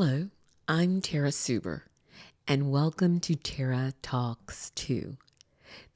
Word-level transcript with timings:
Hello, 0.00 0.28
I'm 0.68 1.00
Tara 1.00 1.30
Suber, 1.30 1.80
and 2.46 2.70
welcome 2.70 3.18
to 3.18 3.34
Tara 3.34 3.94
Talks 4.00 4.70
2. 4.76 5.16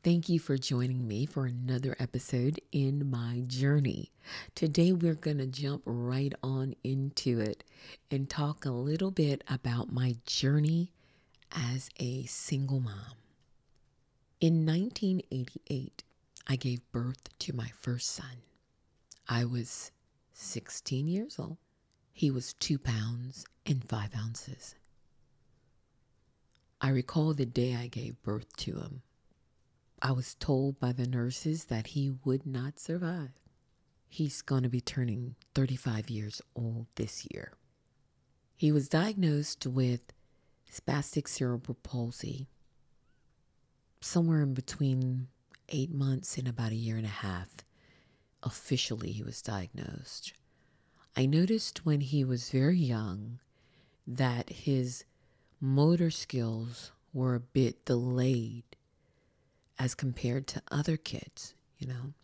Thank 0.03 0.29
you 0.29 0.41
for 0.41 0.57
joining 0.57 1.07
me 1.07 1.25
for 1.25 1.47
another 1.47 1.95
episode 2.01 2.61
in 2.73 3.09
my 3.09 3.45
journey. 3.47 4.11
Today, 4.57 4.91
we're 4.91 5.15
going 5.15 5.39
to 5.39 5.47
jump 5.47 5.83
right 5.85 6.33
on 6.43 6.75
into 6.83 7.39
it 7.39 7.63
and 8.11 8.29
talk 8.29 8.65
a 8.65 8.73
little 8.73 9.13
bit 9.13 9.45
about 9.49 9.93
my 9.93 10.17
journey 10.27 10.91
as 11.53 11.89
a 12.01 12.25
single 12.25 12.81
mom. 12.81 13.15
In 14.41 14.67
1988, 14.67 16.03
I 16.49 16.57
gave 16.57 16.81
birth 16.91 17.39
to 17.39 17.55
my 17.55 17.71
first 17.81 18.11
son. 18.11 18.43
I 19.29 19.45
was 19.45 19.93
16 20.33 21.07
years 21.07 21.39
old. 21.39 21.59
He 22.13 22.31
was 22.31 22.55
two 22.55 22.79
pounds 22.79 23.47
and 23.65 23.83
five 23.89 24.15
ounces. 24.17 24.75
I 26.81 26.91
recall 26.91 27.33
the 27.33 27.47
day 27.47 27.75
I 27.75 27.87
gave 27.87 28.23
birth 28.23 28.57
to 28.59 28.79
him. 28.81 29.03
I 30.01 30.13
was 30.13 30.35
told 30.35 30.81
by 30.81 30.93
the 30.93 31.07
nurses 31.07 31.67
that 31.67 31.89
he 31.89 32.13
would 32.25 32.45
not 32.45 32.81
survive. 32.81 33.31
He's 34.09 34.43
going 34.43 34.65
to 34.65 34.69
be 34.69 34.81
turning 34.81 35.37
35 35.55 36.11
years 36.11 36.43
old 36.55 36.87
this 36.97 37.27
year. 37.31 37.53
He 38.57 38.73
was 38.73 38.89
diagnosed 38.89 39.67
with 39.67 40.13
spastic 40.71 41.29
cerebral 41.29 41.77
palsy 41.83 42.49
somewhere 44.01 44.43
in 44.43 44.55
between 44.55 45.29
eight 45.69 45.93
months 45.93 46.37
and 46.37 46.49
about 46.49 46.73
a 46.73 46.77
year 46.77 46.97
and 46.97 47.07
a 47.07 47.09
half. 47.09 47.57
Officially, 48.43 49.13
he 49.13 49.23
was 49.23 49.41
diagnosed. 49.41 50.33
I 51.17 51.27
noticed 51.27 51.85
when 51.85 52.01
he 52.01 52.25
was 52.25 52.51
very 52.51 52.79
young 52.79 53.39
that 54.07 54.49
his 54.51 55.05
motor 55.61 56.11
skills 56.11 56.93
were 57.13 57.35
a 57.35 57.41
bit 57.41 57.85
delayed 57.85 58.65
as 59.79 59.95
compared 59.95 60.47
to 60.49 60.63
other 60.71 60.97
kids, 60.97 61.55
you 61.79 61.87
know. 61.87 62.15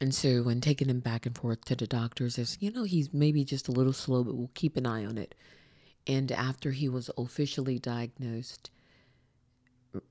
And 0.00 0.14
so 0.14 0.42
when 0.42 0.60
taking 0.60 0.88
him 0.88 1.00
back 1.00 1.26
and 1.26 1.36
forth 1.36 1.64
to 1.66 1.74
the 1.76 1.86
doctors, 1.86 2.36
says, 2.36 2.56
you 2.60 2.70
know, 2.70 2.84
he's 2.84 3.12
maybe 3.12 3.44
just 3.44 3.68
a 3.68 3.72
little 3.72 3.92
slow, 3.92 4.22
but 4.22 4.36
we'll 4.36 4.50
keep 4.54 4.76
an 4.76 4.86
eye 4.86 5.04
on 5.04 5.18
it. 5.18 5.34
And 6.06 6.30
after 6.32 6.70
he 6.70 6.88
was 6.88 7.10
officially 7.18 7.78
diagnosed, 7.78 8.70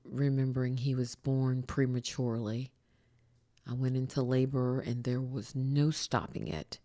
remembering 0.04 0.76
he 0.76 0.94
was 0.94 1.14
born 1.14 1.62
prematurely, 1.62 2.70
I 3.68 3.74
went 3.74 3.96
into 3.96 4.22
labor 4.22 4.80
and 4.80 5.04
there 5.04 5.20
was 5.20 5.54
no 5.54 5.90
stopping 5.90 6.48
it. 6.48 6.78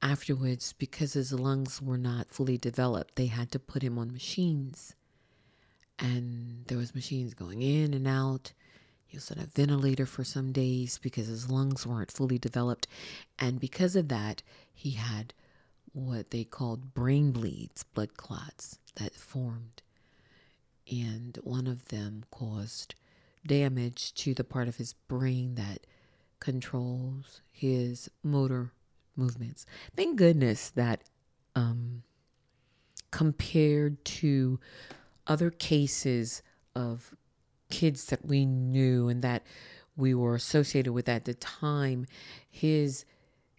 Afterwards, 0.00 0.72
because 0.72 1.12
his 1.12 1.32
lungs 1.32 1.80
were 1.80 1.98
not 1.98 2.30
fully 2.30 2.56
developed, 2.58 3.16
they 3.16 3.26
had 3.26 3.52
to 3.52 3.58
put 3.58 3.82
him 3.82 3.98
on 3.98 4.12
machines. 4.12 4.96
And 5.98 6.64
there 6.66 6.78
was 6.78 6.94
machines 6.94 7.34
going 7.34 7.62
in 7.62 7.92
and 7.94 8.08
out. 8.08 8.52
He 9.04 9.16
was 9.16 9.30
on 9.30 9.38
a 9.38 9.46
ventilator 9.46 10.06
for 10.06 10.24
some 10.24 10.52
days 10.52 10.98
because 10.98 11.26
his 11.26 11.50
lungs 11.50 11.86
weren't 11.86 12.10
fully 12.10 12.38
developed. 12.38 12.88
And 13.38 13.60
because 13.60 13.94
of 13.94 14.08
that, 14.08 14.42
he 14.72 14.92
had 14.92 15.34
what 15.92 16.30
they 16.30 16.44
called 16.44 16.94
brain 16.94 17.30
bleeds, 17.30 17.82
blood 17.82 18.16
clots 18.16 18.78
that 18.96 19.14
formed. 19.14 19.82
And 20.90 21.38
one 21.44 21.66
of 21.66 21.88
them 21.88 22.24
caused 22.30 22.94
damage 23.46 24.14
to 24.14 24.34
the 24.34 24.44
part 24.44 24.68
of 24.68 24.76
his 24.76 24.94
brain 25.08 25.54
that 25.56 25.86
controls 26.40 27.40
his 27.50 28.10
motor 28.22 28.72
movements. 29.16 29.66
Thank 29.96 30.16
goodness 30.16 30.70
that 30.70 31.04
um, 31.54 32.02
compared 33.10 34.04
to 34.04 34.58
other 35.26 35.50
cases 35.50 36.42
of 36.74 37.14
kids 37.70 38.06
that 38.06 38.24
we 38.24 38.44
knew 38.44 39.08
and 39.08 39.22
that 39.22 39.44
we 39.96 40.14
were 40.14 40.34
associated 40.34 40.92
with 40.92 41.08
at 41.08 41.24
the 41.24 41.34
time, 41.34 42.06
his 42.50 43.04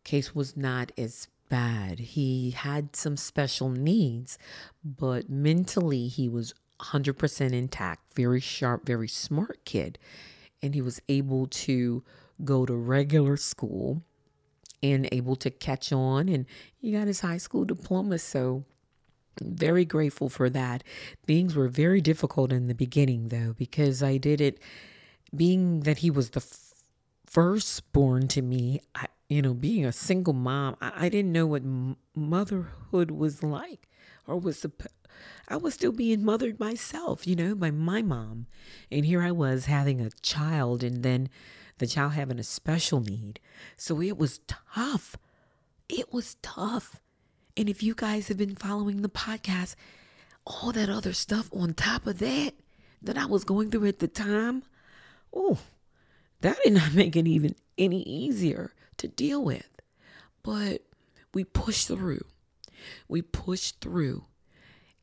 case 0.03 0.35
was 0.35 0.57
not 0.57 0.91
as 0.97 1.27
bad. 1.49 1.99
He 1.99 2.51
had 2.51 2.95
some 2.95 3.15
special 3.15 3.69
needs, 3.69 4.37
but 4.83 5.29
mentally 5.29 6.07
he 6.07 6.27
was 6.27 6.53
100% 6.81 7.53
intact, 7.53 8.13
very 8.15 8.39
sharp, 8.39 8.85
very 8.85 9.07
smart 9.07 9.59
kid. 9.65 9.97
And 10.61 10.73
he 10.73 10.81
was 10.81 11.01
able 11.09 11.47
to 11.47 12.03
go 12.43 12.65
to 12.65 12.73
regular 12.73 13.37
school 13.37 14.01
and 14.81 15.07
able 15.11 15.35
to 15.37 15.49
catch 15.49 15.91
on. 15.91 16.29
And 16.29 16.45
he 16.77 16.91
got 16.91 17.07
his 17.07 17.21
high 17.21 17.37
school 17.37 17.65
diploma. 17.65 18.19
So, 18.19 18.65
very 19.41 19.83
grateful 19.83 20.29
for 20.29 20.49
that. 20.51 20.83
Things 21.25 21.55
were 21.55 21.67
very 21.67 22.01
difficult 22.01 22.51
in 22.51 22.67
the 22.67 22.75
beginning, 22.75 23.29
though, 23.29 23.55
because 23.57 24.03
I 24.03 24.17
did 24.17 24.39
it 24.39 24.59
being 25.35 25.81
that 25.81 25.99
he 25.99 26.11
was 26.11 26.31
the 26.31 26.41
f- 26.41 26.83
firstborn 27.25 28.27
to 28.29 28.41
me. 28.43 28.81
I, 28.93 29.07
you 29.29 29.41
know, 29.41 29.55
being 29.55 29.85
a 29.85 29.91
single 29.91 30.33
mom, 30.33 30.75
I, 30.81 31.05
I 31.05 31.09
didn't 31.09 31.31
know 31.31 31.47
what 31.47 31.63
m- 31.63 31.97
motherhood 32.15 33.09
was 33.09 33.41
like 33.41 33.87
or 34.27 34.37
was 34.37 34.65
I 35.47 35.57
was 35.57 35.73
still 35.73 35.91
being 35.91 36.23
mothered 36.23 36.59
myself, 36.59 37.27
you 37.27 37.35
know, 37.35 37.55
by 37.55 37.71
my 37.71 38.01
mom. 38.01 38.47
And 38.91 39.05
here 39.05 39.21
I 39.21 39.31
was 39.31 39.65
having 39.65 40.01
a 40.01 40.09
child 40.21 40.83
and 40.83 41.03
then 41.03 41.29
the 41.77 41.87
child 41.87 42.13
having 42.13 42.39
a 42.39 42.43
special 42.43 43.01
need. 43.01 43.39
So 43.77 44.01
it 44.01 44.17
was 44.17 44.39
tough. 44.47 45.17
It 45.89 46.13
was 46.13 46.35
tough. 46.41 47.01
And 47.57 47.69
if 47.69 47.83
you 47.83 47.93
guys 47.93 48.29
have 48.29 48.37
been 48.37 48.55
following 48.55 49.01
the 49.01 49.09
podcast, 49.09 49.75
all 50.45 50.71
that 50.71 50.89
other 50.89 51.13
stuff 51.13 51.49
on 51.53 51.73
top 51.73 52.07
of 52.07 52.19
that 52.19 52.53
that 53.01 53.17
I 53.17 53.25
was 53.25 53.43
going 53.43 53.69
through 53.69 53.87
at 53.87 53.99
the 53.99 54.07
time, 54.07 54.63
oh, 55.33 55.59
that 56.41 56.57
did 56.63 56.73
not 56.73 56.93
make 56.95 57.15
it 57.15 57.27
even 57.27 57.55
any 57.77 58.01
easier 58.03 58.73
to 58.97 59.07
deal 59.07 59.43
with. 59.43 59.69
But 60.41 60.81
we 61.33 61.43
pushed 61.43 61.87
through. 61.87 62.25
We 63.07 63.21
push 63.21 63.71
through 63.71 64.25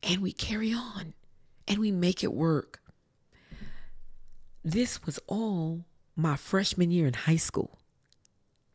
and 0.03 0.21
we 0.21 0.31
carry 0.31 0.73
on 0.73 1.13
and 1.67 1.79
we 1.79 1.91
make 1.91 2.23
it 2.23 2.33
work. 2.33 2.81
This 4.63 5.05
was 5.05 5.19
all 5.27 5.85
my 6.15 6.35
freshman 6.35 6.91
year 6.91 7.07
in 7.07 7.13
high 7.13 7.37
school. 7.37 7.79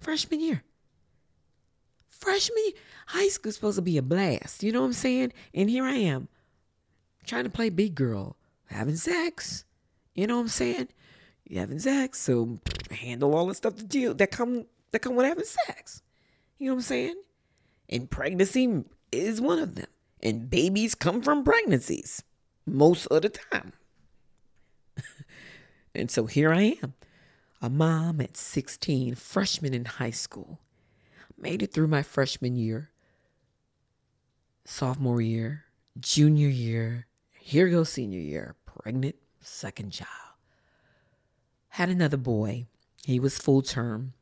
Freshman 0.00 0.40
year. 0.40 0.62
Freshman 2.08 2.62
year. 2.64 2.74
High 3.08 3.28
school 3.28 3.52
supposed 3.52 3.76
to 3.76 3.82
be 3.82 3.98
a 3.98 4.02
blast. 4.02 4.62
You 4.62 4.72
know 4.72 4.80
what 4.80 4.86
I'm 4.86 4.92
saying? 4.94 5.32
And 5.54 5.70
here 5.70 5.84
I 5.84 5.94
am 5.94 6.28
trying 7.26 7.44
to 7.44 7.50
play 7.50 7.68
big 7.70 7.94
girl, 7.94 8.36
having 8.66 8.96
sex. 8.96 9.64
You 10.14 10.26
know 10.26 10.36
what 10.36 10.42
I'm 10.42 10.48
saying? 10.48 10.88
You 11.44 11.60
having 11.60 11.78
sex, 11.78 12.20
so 12.20 12.58
handle 12.90 13.34
all 13.34 13.46
the 13.46 13.54
stuff 13.54 13.76
that 13.76 13.88
deal 13.88 14.14
that 14.14 14.30
come 14.30 14.66
that 14.90 15.00
come 15.00 15.14
with 15.14 15.26
having 15.26 15.44
sex. 15.44 16.02
You 16.58 16.66
know 16.66 16.74
what 16.74 16.78
I'm 16.78 16.82
saying? 16.82 17.14
And 17.88 18.10
pregnancy 18.10 18.84
is 19.12 19.40
one 19.40 19.58
of 19.58 19.74
them. 19.74 19.88
And 20.22 20.50
babies 20.50 20.94
come 20.94 21.22
from 21.22 21.44
pregnancies 21.44 22.22
most 22.66 23.06
of 23.06 23.22
the 23.22 23.28
time. 23.28 23.72
and 25.94 26.10
so 26.10 26.26
here 26.26 26.52
I 26.52 26.78
am, 26.82 26.94
a 27.60 27.68
mom 27.70 28.20
at 28.20 28.36
16, 28.36 29.14
freshman 29.14 29.74
in 29.74 29.84
high 29.84 30.10
school. 30.10 30.60
Made 31.38 31.62
it 31.62 31.72
through 31.72 31.88
my 31.88 32.02
freshman 32.02 32.56
year, 32.56 32.90
sophomore 34.64 35.20
year, 35.20 35.64
junior 36.00 36.48
year, 36.48 37.06
here 37.46 37.68
goes 37.68 37.90
senior 37.90 38.18
year, 38.18 38.56
pregnant, 38.64 39.14
second 39.40 39.92
child. 39.92 40.10
Had 41.68 41.88
another 41.88 42.16
boy. 42.16 42.66
He 43.04 43.20
was 43.20 43.38
full 43.38 43.62
term. 43.62 44.14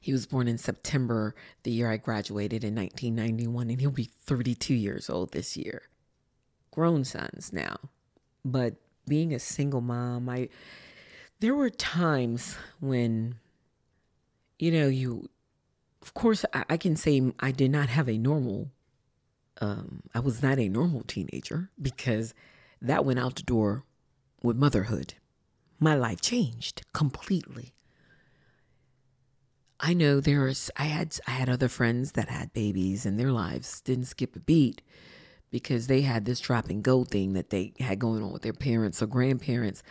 He 0.00 0.12
was 0.12 0.26
born 0.26 0.48
in 0.48 0.58
September, 0.58 1.34
the 1.62 1.70
year 1.70 1.90
I 1.90 1.96
graduated 1.96 2.64
in 2.64 2.74
1991, 2.74 3.70
and 3.70 3.80
he'll 3.80 3.90
be 3.90 4.04
32 4.04 4.74
years 4.74 5.10
old 5.10 5.32
this 5.32 5.56
year. 5.56 5.82
Grown 6.70 7.04
sons 7.04 7.52
now. 7.52 7.76
But 8.44 8.76
being 9.06 9.32
a 9.32 9.38
single 9.38 9.80
mom, 9.80 10.28
I 10.28 10.48
there 11.40 11.54
were 11.54 11.70
times 11.70 12.56
when 12.80 13.36
you 14.58 14.70
know, 14.70 14.88
you 14.88 15.28
of 16.02 16.14
course 16.14 16.44
I, 16.52 16.64
I 16.70 16.76
can 16.76 16.96
say 16.96 17.32
I 17.40 17.50
did 17.50 17.70
not 17.70 17.88
have 17.88 18.08
a 18.08 18.18
normal 18.18 18.70
um 19.60 20.02
I 20.14 20.20
was 20.20 20.42
not 20.42 20.58
a 20.58 20.68
normal 20.68 21.02
teenager 21.02 21.70
because 21.80 22.34
that 22.80 23.04
went 23.04 23.18
out 23.18 23.36
the 23.36 23.42
door 23.42 23.84
with 24.42 24.56
motherhood. 24.56 25.14
My 25.78 25.94
life 25.94 26.20
changed 26.20 26.82
completely. 26.92 27.74
I 29.86 29.92
know 29.92 30.18
there's 30.18 30.70
I 30.78 30.84
had 30.84 31.18
I 31.26 31.32
had 31.32 31.50
other 31.50 31.68
friends 31.68 32.12
that 32.12 32.30
had 32.30 32.54
babies 32.54 33.04
and 33.04 33.20
their 33.20 33.30
lives 33.30 33.82
didn't 33.82 34.06
skip 34.06 34.34
a 34.34 34.40
beat 34.40 34.80
because 35.50 35.88
they 35.88 36.00
had 36.00 36.24
this 36.24 36.40
drop 36.40 36.70
and 36.70 36.82
go 36.82 37.04
thing 37.04 37.34
that 37.34 37.50
they 37.50 37.74
had 37.78 37.98
going 37.98 38.22
on 38.22 38.32
with 38.32 38.40
their 38.40 38.54
parents 38.54 39.02
or 39.02 39.06
grandparents. 39.06 39.82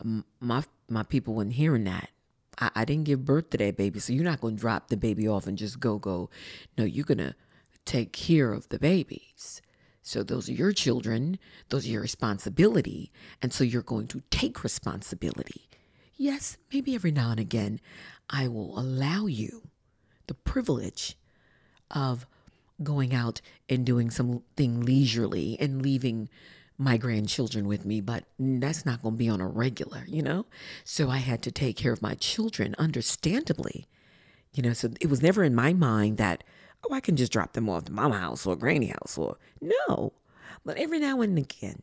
Um, 0.00 0.24
my 0.40 0.64
my 0.88 1.02
people 1.02 1.34
weren't 1.34 1.52
hearing 1.52 1.84
that. 1.84 2.08
I, 2.58 2.70
I 2.76 2.84
didn't 2.86 3.04
give 3.04 3.26
birth 3.26 3.50
to 3.50 3.58
that 3.58 3.76
baby, 3.76 4.00
so 4.00 4.14
you're 4.14 4.24
not 4.24 4.40
going 4.40 4.56
to 4.56 4.60
drop 4.60 4.88
the 4.88 4.96
baby 4.96 5.28
off 5.28 5.46
and 5.46 5.58
just 5.58 5.78
go 5.78 5.98
go. 5.98 6.30
No, 6.78 6.84
you're 6.84 7.04
gonna 7.04 7.36
take 7.84 8.14
care 8.14 8.54
of 8.54 8.70
the 8.70 8.78
babies. 8.78 9.60
So 10.02 10.22
those 10.22 10.48
are 10.48 10.54
your 10.54 10.72
children, 10.72 11.38
those 11.68 11.86
are 11.86 11.90
your 11.90 12.00
responsibility. 12.00 13.12
And 13.42 13.52
so 13.52 13.64
you're 13.64 13.82
going 13.82 14.06
to 14.08 14.22
take 14.30 14.64
responsibility. 14.64 15.68
Yes, 16.22 16.56
maybe 16.72 16.94
every 16.94 17.10
now 17.10 17.32
and 17.32 17.40
again, 17.40 17.80
I 18.30 18.46
will 18.46 18.78
allow 18.78 19.26
you 19.26 19.64
the 20.28 20.34
privilege 20.34 21.18
of 21.90 22.28
going 22.80 23.12
out 23.12 23.40
and 23.68 23.84
doing 23.84 24.08
something 24.08 24.82
leisurely 24.82 25.56
and 25.58 25.82
leaving 25.82 26.28
my 26.78 26.96
grandchildren 26.96 27.66
with 27.66 27.84
me, 27.84 28.00
but 28.00 28.22
that's 28.38 28.86
not 28.86 29.02
going 29.02 29.16
to 29.16 29.18
be 29.18 29.28
on 29.28 29.40
a 29.40 29.48
regular, 29.48 30.04
you 30.06 30.22
know? 30.22 30.46
So 30.84 31.10
I 31.10 31.16
had 31.16 31.42
to 31.42 31.50
take 31.50 31.76
care 31.76 31.92
of 31.92 32.00
my 32.00 32.14
children, 32.14 32.76
understandably. 32.78 33.88
You 34.54 34.62
know, 34.62 34.74
so 34.74 34.90
it 35.00 35.10
was 35.10 35.24
never 35.24 35.42
in 35.42 35.56
my 35.56 35.72
mind 35.72 36.18
that, 36.18 36.44
oh, 36.88 36.94
I 36.94 37.00
can 37.00 37.16
just 37.16 37.32
drop 37.32 37.54
them 37.54 37.68
off 37.68 37.86
to 37.86 37.92
mama 37.92 38.18
house 38.18 38.46
or 38.46 38.54
granny 38.54 38.86
house 38.86 39.18
or 39.18 39.38
no. 39.60 40.12
But 40.64 40.76
every 40.76 41.00
now 41.00 41.20
and 41.20 41.36
again, 41.36 41.82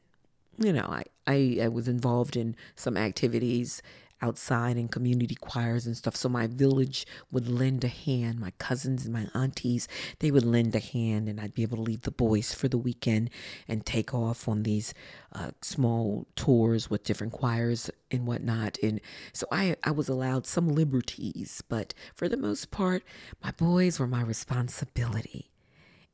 you 0.57 0.71
know, 0.71 0.85
I, 0.85 1.03
I, 1.27 1.57
I 1.63 1.67
was 1.67 1.89
involved 1.89 2.37
in 2.37 2.55
some 2.77 2.95
activities 2.95 3.81
outside 4.21 4.77
in 4.77 4.87
community 4.87 5.35
choirs 5.35 5.85
and 5.85 5.95
stuff. 5.95 6.15
So 6.15 6.29
my 6.29 6.47
village 6.47 7.05
would 7.31 7.47
lend 7.47 7.83
a 7.83 7.87
hand. 7.87 8.39
My 8.39 8.51
cousins 8.57 9.05
and 9.05 9.13
my 9.13 9.27
aunties, 9.33 9.87
they 10.19 10.31
would 10.31 10.45
lend 10.45 10.75
a 10.75 10.79
hand, 10.79 11.29
and 11.29 11.39
I'd 11.39 11.53
be 11.53 11.63
able 11.63 11.77
to 11.77 11.83
leave 11.83 12.01
the 12.01 12.11
boys 12.11 12.53
for 12.53 12.67
the 12.67 12.77
weekend 12.77 13.29
and 13.67 13.85
take 13.85 14.13
off 14.13 14.47
on 14.47 14.63
these 14.63 14.93
uh, 15.33 15.51
small 15.61 16.27
tours 16.35 16.89
with 16.89 17.03
different 17.03 17.33
choirs 17.33 17.89
and 18.11 18.25
whatnot. 18.25 18.77
And 18.81 18.99
so 19.33 19.45
I, 19.51 19.75
I 19.83 19.91
was 19.91 20.09
allowed 20.09 20.47
some 20.47 20.69
liberties, 20.69 21.63
but 21.69 21.93
for 22.15 22.27
the 22.27 22.37
most 22.37 22.71
part, 22.71 23.03
my 23.43 23.51
boys 23.51 23.99
were 23.99 24.07
my 24.07 24.21
responsibility. 24.21 25.51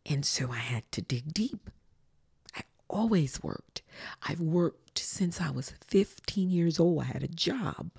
And 0.06 0.25
so 0.25 0.52
I 0.52 0.57
had 0.57 0.92
to 0.92 1.02
dig 1.02 1.34
deep. 1.34 1.69
Always 2.95 3.44
worked. 3.44 3.81
I've 4.24 4.39
worked 4.39 5.00
since 5.00 5.42
I 5.42 5.51
was 5.51 5.74
15 5.86 6.50
years 6.50 6.80
old. 6.80 7.01
I 7.01 7.07
had 7.07 7.24
a 7.24 7.27
job. 7.27 7.92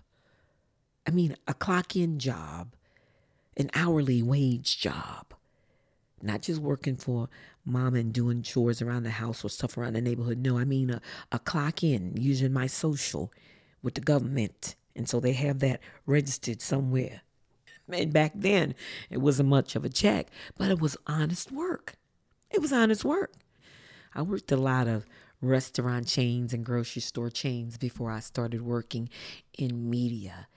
I 1.07 1.11
mean, 1.11 1.37
a 1.47 1.53
clock 1.53 1.95
in 1.95 2.19
job, 2.19 2.73
an 3.59 3.71
hourly 3.75 4.23
wage 4.23 4.79
job, 4.81 5.35
not 6.23 6.41
just 6.41 6.63
working 6.63 6.97
for 6.97 7.29
mom 7.63 7.95
and 7.95 8.11
doing 8.11 8.41
chores 8.41 8.81
around 8.81 9.03
the 9.03 9.11
house 9.11 9.45
or 9.45 9.51
stuff 9.51 9.77
around 9.77 9.97
the 9.97 10.01
neighborhood. 10.01 10.39
No, 10.39 10.57
I 10.57 10.65
mean 10.65 10.89
a, 10.89 11.03
a 11.31 11.41
clock 11.41 11.85
in 11.85 12.17
using 12.17 12.55
my 12.55 12.67
social 12.67 13.31
with 13.83 13.97
the 13.97 14.01
government. 14.01 14.77
And 14.97 15.07
so 15.07 15.21
they 15.21 15.35
have 15.35 15.59
that 15.59 15.81
registered 16.07 16.63
somewhere. 16.63 17.21
And 17.93 18.15
back 18.15 18.33
then, 18.35 18.75
it 19.11 19.19
wasn't 19.19 19.51
much 19.51 19.77
of 19.77 19.85
a 19.85 19.91
check, 19.91 20.29
but 20.57 20.71
it 20.71 20.81
was 20.81 20.97
honest 21.07 21.53
work. 21.53 21.97
It 22.51 22.63
was 22.63 22.73
honest 22.73 23.05
work. 23.05 23.35
I 24.17 24.23
worked 24.23 24.51
a 24.51 24.57
lot 24.57 24.89
of 24.89 25.05
restaurant 25.43 26.07
chains 26.07 26.55
and 26.55 26.65
grocery 26.65 27.03
store 27.03 27.29
chains 27.29 27.77
before 27.77 28.11
I 28.11 28.21
started 28.21 28.63
working 28.63 29.11
in 29.59 29.91
media 29.91 30.49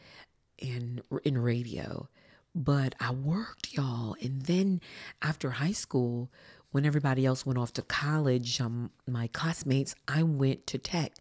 and 0.61 1.01
in 1.25 1.37
radio. 1.37 2.07
But 2.55 2.95
I 3.01 3.11
worked, 3.11 3.73
y'all. 3.73 4.15
And 4.21 4.43
then 4.43 4.79
after 5.21 5.51
high 5.51 5.73
school, 5.73 6.31
when 6.71 6.85
everybody 6.85 7.25
else 7.25 7.45
went 7.45 7.59
off 7.59 7.73
to 7.73 7.81
college, 7.81 8.61
um, 8.61 8.91
my 9.05 9.27
classmates, 9.27 9.93
I 10.07 10.23
went 10.23 10.65
to 10.67 10.77
tech 10.77 11.13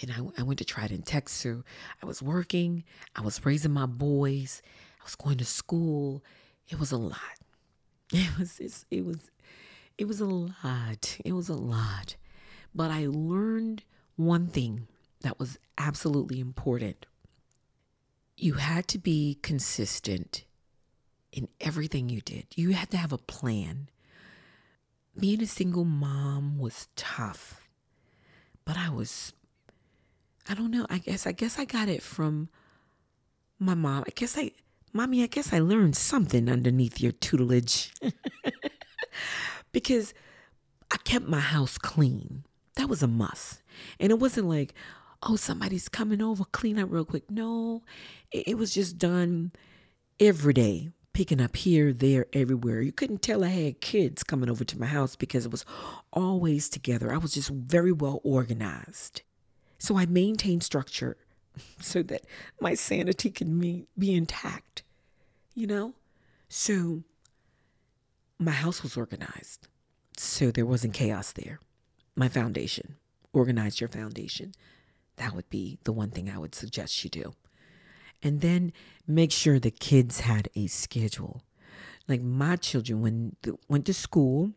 and 0.00 0.12
I, 0.12 0.40
I 0.40 0.44
went 0.44 0.58
to 0.58 0.64
Trident 0.64 1.04
Tech. 1.04 1.28
So 1.28 1.64
I 2.00 2.06
was 2.06 2.22
working, 2.22 2.84
I 3.16 3.22
was 3.22 3.44
raising 3.44 3.72
my 3.72 3.86
boys, 3.86 4.62
I 5.00 5.04
was 5.04 5.16
going 5.16 5.38
to 5.38 5.44
school. 5.44 6.22
It 6.68 6.78
was 6.78 6.92
a 6.92 6.96
lot. 6.96 7.18
It 8.14 8.38
was, 8.38 8.84
it 8.90 9.06
was, 9.06 9.30
it 10.02 10.08
was 10.08 10.20
a 10.20 10.26
lot. 10.26 11.16
It 11.24 11.30
was 11.30 11.48
a 11.48 11.54
lot. 11.54 12.16
But 12.74 12.90
I 12.90 13.06
learned 13.06 13.84
one 14.16 14.48
thing 14.48 14.88
that 15.20 15.38
was 15.38 15.60
absolutely 15.78 16.40
important. 16.40 17.06
You 18.36 18.54
had 18.54 18.88
to 18.88 18.98
be 18.98 19.38
consistent 19.42 20.42
in 21.30 21.46
everything 21.60 22.08
you 22.08 22.20
did. 22.20 22.46
You 22.56 22.70
had 22.70 22.90
to 22.90 22.96
have 22.96 23.12
a 23.12 23.16
plan. 23.16 23.90
Being 25.16 25.40
a 25.40 25.46
single 25.46 25.84
mom 25.84 26.58
was 26.58 26.88
tough, 26.96 27.68
but 28.64 28.76
I 28.76 28.90
was, 28.90 29.32
I 30.48 30.54
don't 30.54 30.72
know, 30.72 30.84
I 30.90 30.98
guess, 30.98 31.28
I 31.28 31.32
guess 31.32 31.60
I 31.60 31.64
got 31.64 31.88
it 31.88 32.02
from 32.02 32.48
my 33.60 33.74
mom. 33.74 34.02
I 34.08 34.10
guess 34.12 34.36
I, 34.36 34.50
mommy, 34.92 35.22
I 35.22 35.28
guess 35.28 35.52
I 35.52 35.60
learned 35.60 35.94
something 35.94 36.48
underneath 36.48 37.00
your 37.00 37.12
tutelage 37.12 37.92
because 39.72 40.14
I 40.90 40.96
kept 40.98 41.26
my 41.26 41.40
house 41.40 41.78
clean. 41.78 42.44
That 42.76 42.88
was 42.88 43.02
a 43.02 43.08
must. 43.08 43.62
And 43.98 44.10
it 44.10 44.18
wasn't 44.18 44.48
like, 44.48 44.74
oh, 45.22 45.36
somebody's 45.36 45.88
coming 45.88 46.22
over, 46.22 46.44
clean 46.44 46.78
up 46.78 46.90
real 46.90 47.04
quick. 47.04 47.30
No, 47.30 47.82
it, 48.30 48.48
it 48.48 48.58
was 48.58 48.74
just 48.74 48.98
done 48.98 49.52
every 50.20 50.52
day, 50.52 50.90
picking 51.12 51.40
up 51.40 51.56
here, 51.56 51.92
there, 51.92 52.26
everywhere. 52.32 52.80
You 52.80 52.92
couldn't 52.92 53.22
tell 53.22 53.44
I 53.44 53.48
had 53.48 53.80
kids 53.80 54.22
coming 54.22 54.50
over 54.50 54.64
to 54.64 54.78
my 54.78 54.86
house 54.86 55.16
because 55.16 55.46
it 55.46 55.52
was 55.52 55.64
always 56.12 56.68
together. 56.68 57.12
I 57.12 57.18
was 57.18 57.34
just 57.34 57.50
very 57.50 57.92
well 57.92 58.20
organized. 58.24 59.22
So 59.78 59.98
I 59.98 60.06
maintained 60.06 60.62
structure 60.62 61.16
so 61.80 62.02
that 62.04 62.22
my 62.60 62.74
sanity 62.74 63.30
could 63.30 63.58
be, 63.60 63.86
be 63.98 64.14
intact, 64.14 64.82
you 65.54 65.66
know? 65.66 65.94
So 66.48 67.02
my 68.44 68.52
house 68.52 68.82
was 68.82 68.96
organized. 68.96 69.68
So 70.16 70.50
there 70.50 70.66
wasn't 70.66 70.94
chaos 70.94 71.32
there 71.32 71.60
my 72.16 72.28
foundation. 72.28 72.96
Organize 73.32 73.80
your 73.80 73.88
foundation. 73.88 74.52
That 75.16 75.34
would 75.34 75.48
be 75.48 75.78
the 75.84 75.92
one 75.92 76.10
thing 76.10 76.28
I 76.28 76.38
would 76.38 76.54
suggest 76.54 77.02
you 77.04 77.10
do. 77.10 77.34
And 78.22 78.40
then 78.40 78.72
make 79.06 79.32
sure 79.32 79.58
the 79.58 79.70
kids 79.70 80.20
had 80.20 80.48
a 80.54 80.66
schedule. 80.66 81.42
Like 82.08 82.22
my 82.22 82.56
children, 82.56 83.00
when 83.00 83.36
they 83.42 83.52
went 83.68 83.86
to 83.86 83.94
school, 83.94 84.52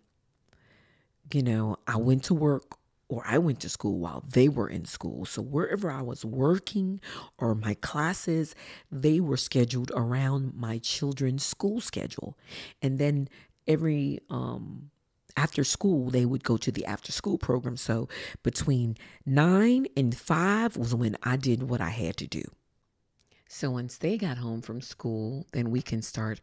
you 1.31 1.41
know, 1.41 1.77
I 1.87 1.97
went 1.97 2.23
to 2.25 2.33
work 2.33 2.77
or 3.07 3.23
I 3.25 3.37
went 3.37 3.59
to 3.61 3.69
school 3.69 3.99
while 3.99 4.23
they 4.27 4.49
were 4.49 4.67
in 4.67 4.85
school. 4.85 5.25
So 5.25 5.41
wherever 5.41 5.91
I 5.91 6.01
was 6.01 6.25
working 6.25 6.99
or 7.37 7.53
my 7.55 7.75
classes, 7.75 8.55
they 8.91 9.19
were 9.19 9.37
scheduled 9.37 9.91
around 9.95 10.53
my 10.55 10.79
children's 10.79 11.45
school 11.45 11.81
schedule. 11.81 12.37
And 12.81 12.97
then 12.97 13.29
every 13.67 14.19
um 14.29 14.91
after 15.37 15.63
school, 15.63 16.09
they 16.09 16.25
would 16.25 16.43
go 16.43 16.57
to 16.57 16.71
the 16.71 16.85
after 16.85 17.11
school 17.11 17.37
program. 17.37 17.77
So 17.77 18.07
between 18.41 18.95
nine 19.25 19.85
and 19.97 20.15
five 20.15 20.77
was 20.77 20.95
when 20.95 21.17
I 21.23 21.35
did 21.35 21.63
what 21.63 21.81
I 21.81 21.89
had 21.89 22.17
to 22.17 22.27
do. 22.27 22.43
So 23.47 23.71
once 23.71 23.97
they 23.97 24.17
got 24.17 24.37
home 24.37 24.61
from 24.61 24.81
school, 24.81 25.45
then 25.51 25.71
we 25.71 25.81
can 25.81 26.01
start 26.01 26.41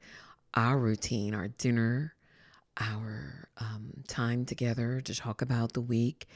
our 0.55 0.79
routine, 0.79 1.35
our 1.35 1.49
dinner, 1.49 2.15
our 2.79 3.49
um, 3.59 4.05
time 4.09 4.45
together 4.45 5.01
to 5.01 5.15
talk 5.15 5.43
about 5.43 5.73
the 5.73 5.81
week, 5.81 6.27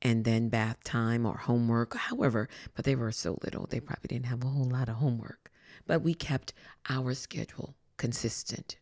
and 0.00 0.24
then 0.24 0.48
bath 0.48 0.82
time 0.84 1.26
or 1.26 1.36
homework, 1.36 1.94
however. 1.94 2.48
But 2.74 2.84
they 2.84 2.94
were 2.94 3.12
so 3.12 3.38
little, 3.42 3.66
they 3.66 3.80
probably 3.80 4.08
didn't 4.08 4.26
have 4.26 4.44
a 4.44 4.48
whole 4.48 4.68
lot 4.68 4.88
of 4.88 4.96
homework. 4.96 5.50
But 5.86 6.02
we 6.02 6.14
kept 6.14 6.54
our 6.88 7.14
schedule 7.14 7.74
consistent. 7.96 8.76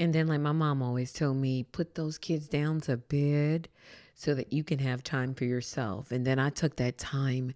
And 0.00 0.12
then, 0.12 0.26
like 0.26 0.40
my 0.40 0.52
mom 0.52 0.82
always 0.82 1.12
told 1.12 1.36
me, 1.36 1.62
put 1.62 1.94
those 1.94 2.18
kids 2.18 2.48
down 2.48 2.80
to 2.82 2.96
bed 2.96 3.68
so 4.14 4.34
that 4.34 4.52
you 4.52 4.64
can 4.64 4.78
have 4.78 5.02
time 5.02 5.34
for 5.34 5.44
yourself. 5.44 6.10
And 6.10 6.26
then 6.26 6.38
I 6.38 6.50
took 6.50 6.76
that 6.76 6.98
time 6.98 7.54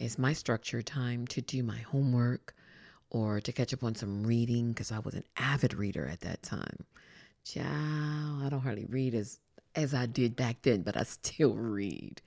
as 0.00 0.18
my 0.18 0.32
structured 0.32 0.86
time 0.86 1.26
to 1.28 1.40
do 1.40 1.62
my 1.62 1.78
homework 1.78 2.54
or 3.10 3.40
to 3.40 3.52
catch 3.52 3.72
up 3.72 3.82
on 3.82 3.94
some 3.94 4.26
reading 4.26 4.70
because 4.70 4.92
I 4.92 4.98
was 4.98 5.14
an 5.14 5.24
avid 5.36 5.74
reader 5.74 6.06
at 6.06 6.20
that 6.20 6.42
time. 6.42 6.84
Child, 7.44 8.42
I 8.44 8.48
don't 8.50 8.60
hardly 8.60 8.86
read 8.86 9.14
as 9.14 9.38
as 9.74 9.94
I 9.94 10.06
did 10.06 10.34
back 10.34 10.62
then, 10.62 10.82
but 10.82 10.96
I 10.96 11.04
still 11.04 11.54
read. 11.54 12.20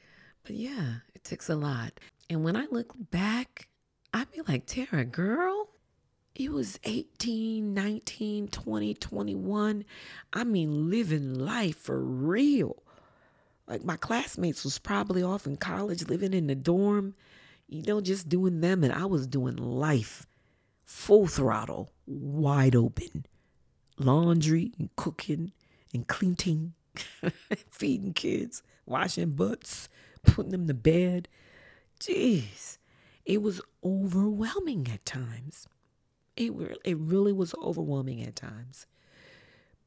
But 0.43 0.55
yeah, 0.55 0.95
it 1.13 1.23
takes 1.23 1.49
a 1.49 1.55
lot. 1.55 1.99
And 2.29 2.43
when 2.43 2.55
I 2.55 2.65
look 2.71 2.93
back, 3.11 3.67
I'd 4.13 4.31
be 4.31 4.41
like, 4.47 4.65
Tara, 4.65 5.05
girl, 5.05 5.67
it 6.35 6.51
was 6.51 6.79
18, 6.83 7.73
19, 7.73 8.47
20, 8.47 8.93
21. 8.93 9.85
I 10.33 10.43
mean, 10.43 10.89
living 10.89 11.33
life 11.35 11.77
for 11.77 11.99
real. 11.99 12.81
Like 13.67 13.83
my 13.83 13.97
classmates 13.97 14.63
was 14.63 14.79
probably 14.79 15.23
off 15.23 15.45
in 15.45 15.57
college, 15.57 16.07
living 16.07 16.33
in 16.33 16.47
the 16.47 16.55
dorm, 16.55 17.15
you 17.67 17.83
know, 17.83 18.01
just 18.01 18.29
doing 18.29 18.61
them. 18.61 18.83
And 18.83 18.93
I 18.93 19.05
was 19.05 19.27
doing 19.27 19.55
life 19.55 20.25
full 20.85 21.27
throttle, 21.27 21.91
wide 22.05 22.75
open. 22.75 23.25
Laundry 23.97 24.73
and 24.79 24.89
cooking 24.95 25.51
and 25.93 26.07
cleaning, 26.07 26.73
feeding 27.69 28.13
kids, 28.13 28.63
washing 28.85 29.31
butts, 29.31 29.89
putting 30.23 30.51
them 30.51 30.67
to 30.67 30.73
bed. 30.73 31.27
Jeez, 31.99 32.77
it 33.25 33.41
was 33.41 33.61
overwhelming 33.83 34.87
at 34.91 35.05
times. 35.05 35.67
It, 36.35 36.51
it 36.83 36.97
really 36.97 37.33
was 37.33 37.53
overwhelming 37.61 38.21
at 38.23 38.35
times. 38.35 38.87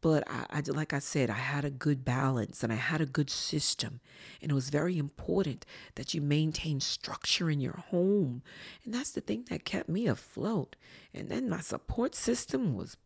But 0.04 0.24
I, 0.28 0.44
I, 0.50 0.62
like 0.66 0.92
I 0.92 0.98
said, 0.98 1.30
I 1.30 1.34
had 1.34 1.64
a 1.64 1.70
good 1.70 2.04
balance 2.04 2.62
and 2.62 2.70
I 2.70 2.76
had 2.76 3.00
a 3.00 3.06
good 3.06 3.30
system. 3.30 4.00
And 4.42 4.50
it 4.50 4.54
was 4.54 4.68
very 4.68 4.98
important 4.98 5.64
that 5.94 6.12
you 6.12 6.20
maintain 6.20 6.80
structure 6.80 7.48
in 7.48 7.58
your 7.58 7.82
home. 7.88 8.42
And 8.84 8.92
that's 8.92 9.12
the 9.12 9.22
thing 9.22 9.46
that 9.48 9.64
kept 9.64 9.88
me 9.88 10.06
afloat. 10.06 10.76
And 11.14 11.30
then 11.30 11.48
my 11.48 11.60
support 11.60 12.14
system 12.14 12.74
was 12.74 12.98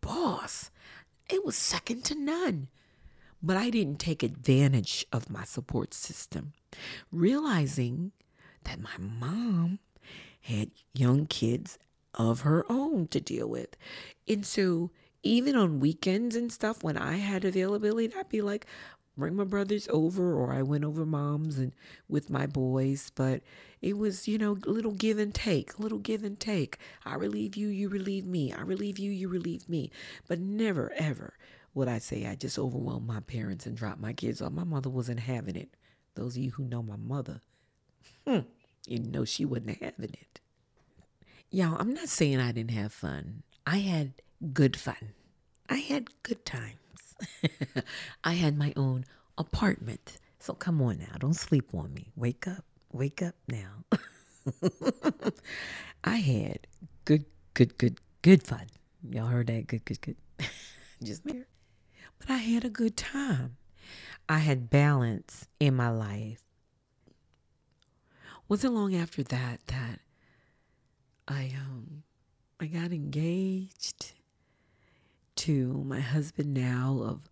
boss. 0.00 0.70
It 1.28 1.44
was 1.44 1.56
second 1.56 2.04
to 2.04 2.14
none. 2.14 2.68
But 3.42 3.56
I 3.56 3.68
didn't 3.70 3.98
take 3.98 4.22
advantage 4.22 5.04
of 5.12 5.28
my 5.28 5.42
support 5.42 5.92
system, 5.92 6.52
realizing 7.10 8.12
that 8.62 8.80
my 8.80 8.96
mom 8.96 9.80
had 10.42 10.70
young 10.94 11.26
kids 11.26 11.78
of 12.14 12.40
her 12.40 12.64
own 12.70 13.08
to 13.08 13.20
deal 13.20 13.48
with. 13.48 13.76
And 14.28 14.44
so 14.44 14.90
even 15.22 15.56
on 15.56 15.80
weekends 15.80 16.36
and 16.36 16.52
stuff, 16.52 16.82
when 16.82 16.96
I 16.96 17.16
had 17.16 17.44
availability, 17.44 18.14
I'd 18.14 18.28
be 18.28 18.42
like, 18.42 18.66
bring 19.16 19.36
my 19.36 19.44
brothers 19.44 19.88
over, 19.90 20.34
or 20.34 20.52
I 20.52 20.62
went 20.62 20.84
over 20.84 21.06
mom's 21.06 21.58
and 21.58 21.72
with 22.08 22.30
my 22.30 22.46
boys. 22.46 23.10
But 23.14 23.42
it 23.80 23.96
was, 23.96 24.28
you 24.28 24.38
know, 24.38 24.58
little 24.64 24.92
give 24.92 25.18
and 25.18 25.34
take, 25.34 25.78
little 25.78 25.98
give 25.98 26.24
and 26.24 26.38
take. 26.38 26.78
I 27.04 27.14
relieve 27.14 27.56
you, 27.56 27.68
you 27.68 27.88
relieve 27.88 28.26
me. 28.26 28.52
I 28.52 28.62
relieve 28.62 28.98
you, 28.98 29.10
you 29.10 29.28
relieve 29.28 29.68
me. 29.68 29.90
But 30.28 30.40
never, 30.40 30.92
ever 30.96 31.34
would 31.74 31.88
I 31.88 31.98
say 31.98 32.26
I 32.26 32.34
just 32.34 32.58
overwhelmed 32.58 33.06
my 33.06 33.20
parents 33.20 33.66
and 33.66 33.76
dropped 33.76 34.00
my 34.00 34.12
kids 34.12 34.40
off. 34.40 34.52
My 34.52 34.64
mother 34.64 34.90
wasn't 34.90 35.20
having 35.20 35.56
it. 35.56 35.70
Those 36.14 36.36
of 36.36 36.42
you 36.42 36.52
who 36.52 36.64
know 36.64 36.82
my 36.82 36.96
mother, 36.96 37.40
hmm, 38.26 38.40
you 38.86 39.00
know 39.00 39.24
she 39.24 39.44
wasn't 39.44 39.82
having 39.82 40.10
it. 40.12 40.40
Y'all, 41.54 41.76
I'm 41.78 41.94
not 41.94 42.08
saying 42.08 42.40
I 42.40 42.50
didn't 42.50 42.72
have 42.72 42.92
fun. 42.92 43.44
I 43.64 43.76
had 43.76 44.14
good 44.52 44.76
fun. 44.76 45.14
I 45.68 45.76
had 45.76 46.08
good 46.24 46.44
times. 46.44 47.14
I 48.24 48.32
had 48.32 48.58
my 48.58 48.72
own 48.74 49.04
apartment. 49.38 50.18
So 50.40 50.54
come 50.54 50.82
on 50.82 50.98
now, 50.98 51.16
don't 51.16 51.36
sleep 51.36 51.72
on 51.72 51.94
me. 51.94 52.10
Wake 52.16 52.48
up, 52.48 52.64
wake 52.90 53.22
up 53.22 53.36
now. 53.46 53.84
I 56.04 56.16
had 56.16 56.66
good, 57.04 57.24
good, 57.54 57.78
good, 57.78 58.00
good 58.22 58.42
fun. 58.42 58.66
Y'all 59.08 59.26
heard 59.26 59.46
that? 59.46 59.68
Good, 59.68 59.84
good, 59.84 60.00
good. 60.00 60.16
Just 61.04 61.24
there. 61.24 61.46
But 62.18 62.30
I 62.30 62.38
had 62.38 62.64
a 62.64 62.68
good 62.68 62.96
time. 62.96 63.58
I 64.28 64.38
had 64.38 64.70
balance 64.70 65.46
in 65.60 65.76
my 65.76 65.90
life. 65.90 66.42
Wasn't 68.48 68.74
long 68.74 68.96
after 68.96 69.22
that 69.22 69.60
that 69.68 70.00
I 71.26 71.52
um 71.56 72.02
I 72.60 72.66
got 72.66 72.92
engaged 72.92 74.12
to 75.36 75.84
my 75.84 76.00
husband 76.00 76.54
now 76.54 77.00
of 77.02 77.28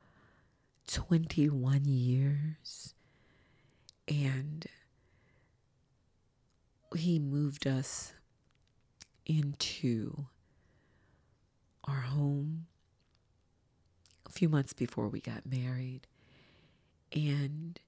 21 0.87 1.85
years. 1.85 2.95
And 4.09 4.67
he 6.97 7.19
moved 7.19 7.67
us 7.67 8.13
into 9.25 10.27
our 11.85 12.01
home 12.01 12.67
a 14.27 14.31
few 14.31 14.49
months 14.49 14.73
before 14.73 15.09
we 15.09 15.21
got 15.21 15.47
married. 15.47 16.07
And 17.13 17.79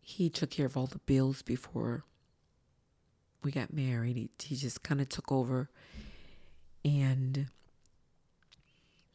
he 0.00 0.30
took 0.30 0.50
care 0.50 0.66
of 0.66 0.76
all 0.76 0.86
the 0.86 0.98
bills 1.00 1.42
before 1.42 2.04
we 3.42 3.50
got 3.50 3.72
married. 3.72 4.16
He, 4.16 4.30
he 4.42 4.56
just 4.56 4.82
kind 4.82 5.00
of 5.00 5.08
took 5.08 5.30
over 5.30 5.68
and 6.84 7.46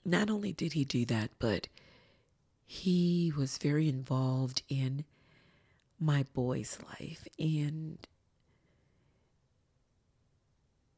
not 0.06 0.30
only 0.30 0.54
did 0.54 0.74
he 0.74 0.86
do 0.86 1.06
that, 1.06 1.32
but 1.38 1.68
he 2.66 3.32
was 3.38 3.58
very 3.58 3.90
involved 3.90 4.64
in 4.70 5.04
my 6.00 6.26
boy's 6.34 6.78
life. 7.00 7.28
And 7.38 7.98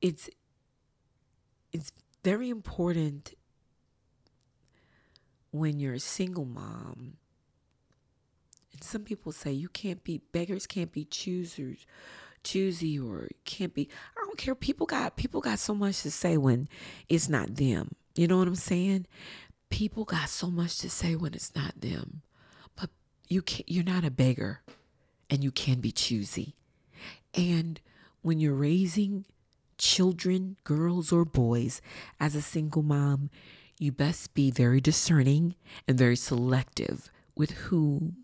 it's 0.01 0.29
it's 1.71 1.91
very 2.23 2.49
important 2.49 3.33
when 5.51 5.79
you're 5.79 5.93
a 5.93 5.99
single 5.99 6.45
mom. 6.45 7.17
And 8.71 8.83
some 8.83 9.03
people 9.03 9.31
say 9.31 9.51
you 9.51 9.69
can't 9.69 10.03
be 10.03 10.21
beggars 10.31 10.67
can't 10.67 10.91
be 10.91 11.05
choosers 11.05 11.85
choosy 12.43 12.99
or 12.99 13.29
can't 13.45 13.73
be 13.73 13.89
I 14.17 14.25
don't 14.25 14.37
care. 14.37 14.55
People 14.55 14.85
got 14.85 15.15
people 15.15 15.41
got 15.41 15.59
so 15.59 15.73
much 15.73 16.01
to 16.03 16.11
say 16.11 16.37
when 16.37 16.67
it's 17.07 17.29
not 17.29 17.55
them. 17.55 17.95
You 18.15 18.27
know 18.27 18.37
what 18.37 18.47
I'm 18.47 18.55
saying? 18.55 19.05
People 19.69 20.05
got 20.05 20.29
so 20.29 20.49
much 20.49 20.77
to 20.79 20.89
say 20.89 21.15
when 21.15 21.33
it's 21.33 21.55
not 21.55 21.79
them. 21.79 22.21
But 22.75 22.89
you 23.27 23.41
can 23.41 23.65
you're 23.67 23.83
not 23.83 24.05
a 24.05 24.11
beggar 24.11 24.61
and 25.29 25.43
you 25.43 25.51
can 25.51 25.79
be 25.79 25.91
choosy. 25.91 26.55
And 27.33 27.79
when 28.21 28.39
you're 28.39 28.53
raising 28.53 29.25
children, 29.77 30.57
girls 30.63 31.11
or 31.11 31.25
boys, 31.25 31.81
as 32.19 32.35
a 32.35 32.41
single 32.41 32.83
mom, 32.83 33.29
you 33.79 33.91
best 33.91 34.33
be 34.33 34.51
very 34.51 34.81
discerning 34.81 35.55
and 35.87 35.97
very 35.97 36.17
selective 36.17 37.09
with 37.35 37.51
whom 37.51 38.17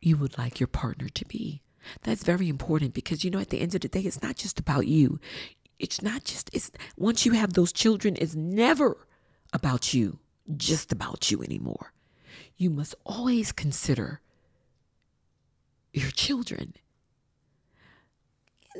you 0.00 0.16
would 0.16 0.38
like 0.38 0.58
your 0.58 0.66
partner 0.66 1.08
to 1.10 1.24
be. 1.26 1.60
That's 2.02 2.24
very 2.24 2.48
important 2.48 2.94
because 2.94 3.24
you 3.24 3.30
know 3.30 3.38
at 3.38 3.50
the 3.50 3.60
end 3.60 3.74
of 3.74 3.80
the 3.80 3.88
day 3.88 4.00
it's 4.00 4.22
not 4.22 4.36
just 4.36 4.58
about 4.58 4.86
you. 4.86 5.18
It's 5.78 6.02
not 6.02 6.24
just 6.24 6.50
it's 6.52 6.70
once 6.96 7.26
you 7.26 7.32
have 7.32 7.52
those 7.52 7.72
children 7.72 8.16
it's 8.20 8.34
never 8.34 9.06
about 9.52 9.94
you 9.94 10.18
just 10.56 10.92
about 10.92 11.30
you 11.30 11.42
anymore. 11.42 11.92
You 12.56 12.70
must 12.70 12.94
always 13.04 13.52
consider 13.52 14.20
your 15.92 16.10
children. 16.10 16.74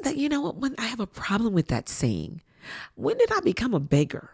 That 0.03 0.17
you 0.17 0.29
know 0.29 0.43
what 0.43 0.57
when 0.57 0.75
i 0.79 0.85
have 0.87 1.01
a 1.01 1.07
problem 1.07 1.55
with 1.55 1.69
that 1.69 1.89
saying 1.89 2.43
when 2.97 3.17
did 3.17 3.33
i 3.33 3.41
become 3.41 3.73
a 3.73 3.81
beggar 3.81 4.31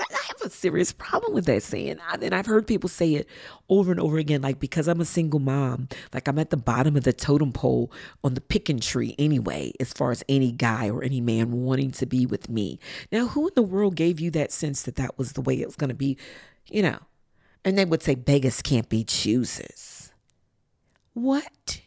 I 0.00 0.22
have 0.28 0.42
a 0.42 0.50
serious 0.50 0.92
problem 0.92 1.34
with 1.34 1.46
that 1.46 1.62
saying. 1.62 1.98
And 2.22 2.34
I've 2.34 2.46
heard 2.46 2.66
people 2.66 2.88
say 2.88 3.14
it 3.14 3.28
over 3.68 3.90
and 3.90 4.00
over 4.00 4.18
again, 4.18 4.42
like 4.42 4.58
because 4.58 4.88
I'm 4.88 5.00
a 5.00 5.04
single 5.04 5.40
mom, 5.40 5.88
like 6.12 6.28
I'm 6.28 6.38
at 6.38 6.50
the 6.50 6.56
bottom 6.56 6.96
of 6.96 7.04
the 7.04 7.12
totem 7.12 7.52
pole 7.52 7.92
on 8.24 8.34
the 8.34 8.40
picking 8.40 8.80
tree 8.80 9.14
anyway, 9.18 9.72
as 9.80 9.92
far 9.92 10.10
as 10.10 10.24
any 10.28 10.52
guy 10.52 10.88
or 10.88 11.02
any 11.02 11.20
man 11.20 11.52
wanting 11.52 11.90
to 11.92 12.06
be 12.06 12.26
with 12.26 12.48
me. 12.48 12.78
Now, 13.12 13.28
who 13.28 13.48
in 13.48 13.54
the 13.54 13.62
world 13.62 13.96
gave 13.96 14.20
you 14.20 14.30
that 14.32 14.52
sense 14.52 14.82
that 14.82 14.96
that 14.96 15.18
was 15.18 15.32
the 15.32 15.40
way 15.40 15.60
it 15.60 15.66
was 15.66 15.76
going 15.76 15.88
to 15.88 15.94
be? 15.94 16.16
You 16.66 16.82
know, 16.82 16.98
and 17.64 17.76
they 17.76 17.84
would 17.84 18.02
say 18.02 18.14
beggars 18.14 18.62
can't 18.62 18.88
be 18.88 19.04
choosers. 19.04 20.12
What? 21.12 21.82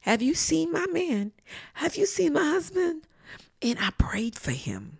Have 0.00 0.22
you 0.22 0.34
seen 0.34 0.70
my 0.70 0.86
man? 0.92 1.32
Have 1.74 1.96
you 1.96 2.06
seen 2.06 2.34
my 2.34 2.44
husband? 2.44 3.02
And 3.60 3.78
I 3.80 3.90
prayed 3.98 4.36
for 4.36 4.52
him. 4.52 4.98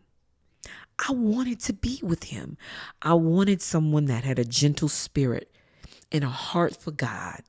I 0.99 1.12
wanted 1.12 1.61
to 1.61 1.73
be 1.73 2.00
with 2.03 2.25
him. 2.25 2.57
I 3.03 3.15
wanted 3.15 3.61
someone 3.61 4.07
that 4.07 4.25
had 4.25 4.38
a 4.38 4.45
gentle 4.45 4.88
spirit 4.88 5.55
and 6.11 6.25
a 6.25 6.29
heart 6.29 6.76
for 6.76 6.91
God 6.91 7.43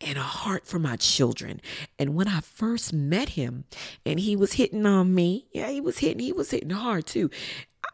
and 0.00 0.18
a 0.18 0.22
heart 0.22 0.66
for 0.66 0.78
my 0.78 0.96
children. 0.96 1.60
And 1.98 2.14
when 2.14 2.28
I 2.28 2.40
first 2.40 2.92
met 2.92 3.30
him 3.30 3.64
and 4.04 4.18
he 4.18 4.34
was 4.34 4.54
hitting 4.54 4.86
on 4.86 5.14
me, 5.14 5.46
yeah, 5.52 5.70
he 5.70 5.80
was 5.80 5.98
hitting, 5.98 6.20
he 6.20 6.32
was 6.32 6.50
hitting 6.50 6.70
hard 6.70 7.06
too. 7.06 7.30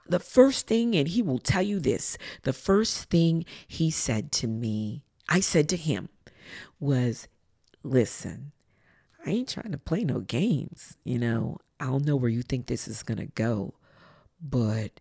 The 0.09 0.21
first 0.21 0.67
thing, 0.67 0.97
and 0.97 1.09
he 1.09 1.23
will 1.23 1.39
tell 1.39 1.63
you 1.63 1.79
this, 1.79 2.17
the 2.43 2.53
first 2.53 3.11
thing 3.11 3.45
he 3.67 3.91
said 3.91 4.33
to 4.33 4.47
me, 4.47 5.05
I 5.29 5.41
said 5.41 5.69
to 5.71 5.77
him, 5.77 6.09
was, 6.79 7.29
listen, 7.83 8.53
I 9.25 9.31
ain't 9.31 9.49
trying 9.49 9.73
to 9.73 9.79
play 9.79 10.05
no 10.05 10.21
games. 10.21 10.97
You 11.05 11.19
know, 11.19 11.59
I 11.81 11.87
don't 11.87 12.07
know 12.07 12.17
where 12.17 12.31
you 12.31 12.43
think 12.43 12.67
this 12.67 12.89
is 12.89 13.03
going 13.03 13.19
to 13.19 13.27
go 13.27 13.75
but 14.41 15.01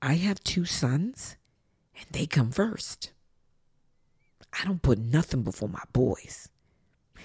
I 0.00 0.14
have 0.14 0.42
two 0.44 0.64
sons 0.64 1.36
and 1.96 2.06
they 2.10 2.26
come 2.26 2.50
first. 2.50 3.12
I 4.52 4.64
don't 4.64 4.82
put 4.82 4.98
nothing 4.98 5.42
before 5.42 5.68
my 5.68 5.82
boys. 5.92 6.48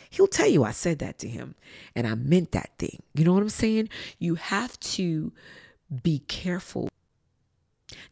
He'll 0.10 0.28
tell 0.28 0.48
you 0.48 0.64
I 0.64 0.72
said 0.72 1.00
that 1.00 1.18
to 1.20 1.28
him 1.28 1.56
and 1.96 2.06
I 2.06 2.16
meant 2.16 2.52
that 2.52 2.72
thing. 2.78 3.02
You 3.16 3.26
know 3.26 3.34
what 3.34 3.42
I'm 3.42 3.50
saying? 3.50 3.90
You 4.20 4.36
have 4.36 4.80
to 4.82 5.32
be 6.04 6.20
careful 6.20 6.90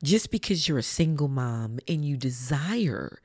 just 0.04 0.32
because 0.32 0.68
you're 0.68 0.78
a 0.78 0.84
single 0.84 1.28
mom 1.28 1.80
and 1.88 2.04
you 2.06 2.18
desire 2.18 3.20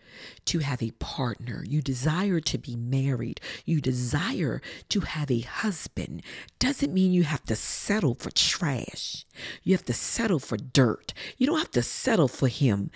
to 0.46 0.60
have 0.60 0.82
a 0.82 0.92
partner, 0.92 1.64
you 1.66 1.82
desire 1.82 2.40
to 2.40 2.58
be 2.58 2.76
married, 2.76 3.40
you 3.64 3.80
desire 3.80 4.60
to 4.88 5.00
have 5.00 5.30
a 5.30 5.40
husband, 5.40 6.22
doesn't 6.58 6.92
mean 6.92 7.12
you 7.12 7.24
have 7.24 7.44
to 7.44 7.56
settle 7.56 8.14
for 8.14 8.30
trash. 8.30 9.24
You 9.62 9.74
have 9.74 9.84
to 9.86 9.92
settle 9.92 10.38
for 10.38 10.56
dirt. 10.56 11.12
You 11.36 11.46
don't 11.46 11.58
have 11.58 11.70
to 11.72 11.82
settle 11.82 12.28
for 12.28 12.48
him 12.48 12.90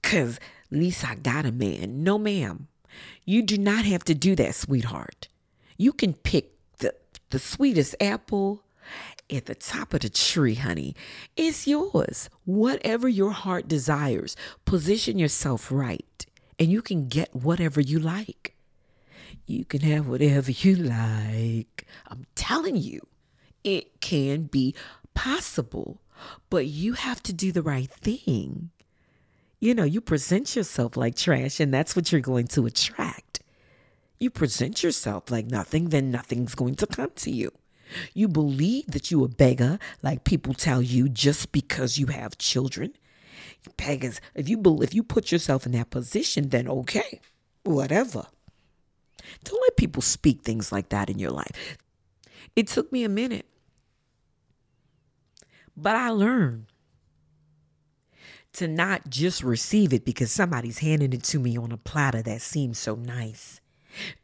because 0.00 0.36
at 0.70 0.78
least 0.78 1.08
I 1.08 1.14
got 1.14 1.46
a 1.46 1.52
man. 1.52 2.02
No, 2.02 2.18
ma'am. 2.18 2.68
You 3.24 3.42
do 3.42 3.56
not 3.56 3.84
have 3.84 4.04
to 4.04 4.14
do 4.14 4.34
that, 4.36 4.54
sweetheart. 4.54 5.28
You 5.78 5.92
can 5.92 6.12
pick 6.14 6.52
the, 6.78 6.94
the 7.30 7.38
sweetest 7.38 7.94
apple 8.00 8.64
at 9.30 9.46
the 9.46 9.54
top 9.54 9.94
of 9.94 10.00
the 10.00 10.08
tree, 10.08 10.54
honey. 10.54 10.94
It's 11.36 11.66
yours. 11.66 12.28
Whatever 12.44 13.08
your 13.08 13.32
heart 13.32 13.68
desires, 13.68 14.36
position 14.64 15.18
yourself 15.18 15.70
right, 15.70 16.26
and 16.58 16.70
you 16.70 16.82
can 16.82 17.08
get 17.08 17.34
whatever 17.34 17.80
you 17.80 17.98
like. 17.98 18.54
You 19.46 19.64
can 19.64 19.80
have 19.80 20.06
whatever 20.06 20.50
you 20.50 20.76
like. 20.76 21.86
I'm 22.08 22.26
telling 22.34 22.76
you, 22.76 23.00
it 23.64 24.00
can 24.00 24.44
be 24.44 24.74
possible, 25.14 26.00
but 26.50 26.66
you 26.66 26.94
have 26.94 27.22
to 27.24 27.32
do 27.32 27.52
the 27.52 27.62
right 27.62 27.90
thing. 27.90 28.70
You 29.60 29.74
know, 29.74 29.84
you 29.84 30.00
present 30.00 30.56
yourself 30.56 30.96
like 30.96 31.16
trash, 31.16 31.60
and 31.60 31.72
that's 31.72 31.94
what 31.94 32.10
you're 32.10 32.20
going 32.20 32.48
to 32.48 32.66
attract. 32.66 33.40
You 34.18 34.30
present 34.30 34.82
yourself 34.82 35.30
like 35.30 35.46
nothing, 35.46 35.88
then 35.88 36.10
nothing's 36.10 36.54
going 36.54 36.74
to 36.76 36.86
come 36.86 37.10
to 37.16 37.30
you. 37.30 37.52
You 38.14 38.28
believe 38.28 38.86
that 38.88 39.10
you 39.10 39.24
a 39.24 39.28
beggar, 39.28 39.78
like 40.02 40.24
people 40.24 40.54
tell 40.54 40.82
you, 40.82 41.08
just 41.08 41.52
because 41.52 41.98
you 41.98 42.06
have 42.08 42.38
children. 42.38 42.94
Beggars, 43.76 44.20
if 44.34 44.48
you 44.48 44.60
if 44.82 44.94
you 44.94 45.02
put 45.02 45.30
yourself 45.30 45.66
in 45.66 45.72
that 45.72 45.90
position, 45.90 46.48
then 46.48 46.68
okay, 46.68 47.20
whatever. 47.64 48.26
Don't 49.44 49.60
let 49.62 49.76
people 49.76 50.02
speak 50.02 50.42
things 50.42 50.72
like 50.72 50.88
that 50.90 51.08
in 51.08 51.18
your 51.18 51.30
life. 51.30 51.78
It 52.56 52.66
took 52.66 52.92
me 52.92 53.04
a 53.04 53.08
minute, 53.08 53.46
but 55.76 55.96
I 55.96 56.10
learned 56.10 56.66
to 58.54 58.68
not 58.68 59.08
just 59.08 59.42
receive 59.42 59.92
it 59.92 60.04
because 60.04 60.30
somebody's 60.30 60.80
handing 60.80 61.12
it 61.12 61.22
to 61.24 61.38
me 61.38 61.56
on 61.56 61.72
a 61.72 61.78
platter 61.78 62.22
that 62.22 62.42
seems 62.42 62.78
so 62.78 62.94
nice. 62.94 63.61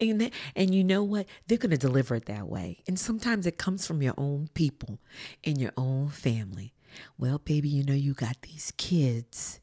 And, 0.01 0.31
and 0.57 0.75
you 0.75 0.85
know 0.85 1.03
what? 1.03 1.27
They're 1.47 1.59
going 1.59 1.71
to 1.71 1.79
deliver 1.79 2.15
it 2.15 2.27
that 2.27 2.49
way. 2.49 2.83
And 2.87 2.99
sometimes 2.99 3.47
it 3.47 3.59
comes 3.59 3.87
from 3.87 4.03
your 4.03 4.15
own 4.17 4.49
people 4.55 4.99
in 5.43 5.59
your 5.59 5.73
own 5.77 6.09
family. 6.09 6.73
Well, 7.19 7.39
baby, 7.39 7.69
you 7.69 7.85
know, 7.85 7.95
you 7.95 8.15
got 8.15 8.43
these 8.43 8.73
kids. 8.77 9.61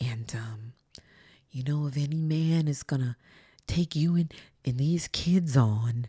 And, 0.00 0.32
um, 0.34 0.72
you 1.50 1.62
know, 1.64 1.86
if 1.86 1.96
any 1.96 2.20
man 2.20 2.68
is 2.68 2.82
going 2.82 3.02
to 3.02 3.16
take 3.66 3.96
you 3.96 4.16
and, 4.16 4.32
and 4.64 4.78
these 4.78 5.08
kids 5.08 5.56
on, 5.56 6.06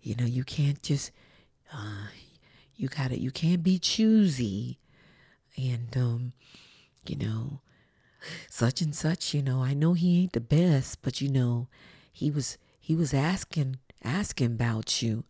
you 0.00 0.14
know, 0.16 0.24
you 0.24 0.44
can't 0.44 0.82
just, 0.82 1.12
uh, 1.72 2.06
you 2.76 2.88
got 2.88 3.10
to, 3.10 3.20
you 3.20 3.30
can't 3.30 3.62
be 3.62 3.78
choosy. 3.78 4.78
And, 5.56 5.94
um, 5.96 6.32
you 7.06 7.16
know, 7.16 7.60
such 8.48 8.80
and 8.80 8.94
such, 8.94 9.34
you 9.34 9.42
know, 9.42 9.62
I 9.62 9.74
know 9.74 9.92
he 9.92 10.22
ain't 10.22 10.32
the 10.32 10.40
best, 10.40 11.02
but, 11.02 11.20
you 11.20 11.28
know, 11.28 11.68
he 12.12 12.30
was 12.30 12.58
he 12.80 12.96
was 12.96 13.14
asking 13.14 13.76
asking 14.04 14.46
about 14.46 15.02
you. 15.02 15.24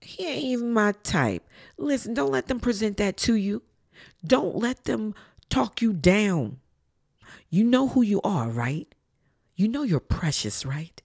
He 0.00 0.26
ain't 0.26 0.44
even 0.44 0.72
my 0.72 0.92
type. 1.02 1.46
Listen, 1.76 2.14
don't 2.14 2.30
let 2.30 2.46
them 2.46 2.60
present 2.60 2.96
that 2.98 3.16
to 3.18 3.34
you. 3.34 3.62
Don't 4.24 4.56
let 4.56 4.84
them 4.84 5.14
talk 5.50 5.82
you 5.82 5.92
down. 5.92 6.60
You 7.50 7.64
know 7.64 7.88
who 7.88 8.02
you 8.02 8.20
are, 8.22 8.48
right? 8.48 8.86
You 9.56 9.68
know 9.68 9.82
you're 9.82 10.00
precious, 10.00 10.64
right? 10.64 11.02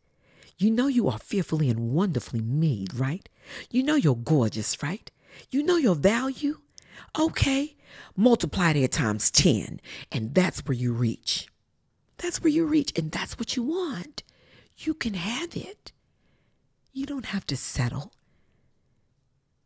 You 0.57 0.69
know 0.69 0.87
you 0.87 1.09
are 1.09 1.17
fearfully 1.17 1.69
and 1.69 1.91
wonderfully 1.91 2.41
made, 2.41 2.93
right? 2.93 3.27
You 3.71 3.81
know 3.81 3.95
you're 3.95 4.15
gorgeous, 4.15 4.83
right? 4.83 5.09
You 5.49 5.63
know 5.63 5.77
your 5.77 5.95
value? 5.95 6.59
Okay, 7.19 7.75
multiply 8.15 8.73
that 8.73 8.91
times 8.91 9.31
10, 9.31 9.81
and 10.11 10.35
that's 10.35 10.59
where 10.65 10.77
you 10.77 10.93
reach. 10.93 11.47
That's 12.17 12.41
where 12.41 12.51
you 12.51 12.65
reach, 12.65 12.93
and 12.97 13.11
that's 13.11 13.39
what 13.39 13.55
you 13.55 13.63
want 13.63 14.21
you 14.77 14.93
can 14.93 15.13
have 15.13 15.55
it. 15.55 15.91
You 16.91 17.05
don't 17.05 17.27
have 17.27 17.45
to 17.47 17.57
settle. 17.57 18.13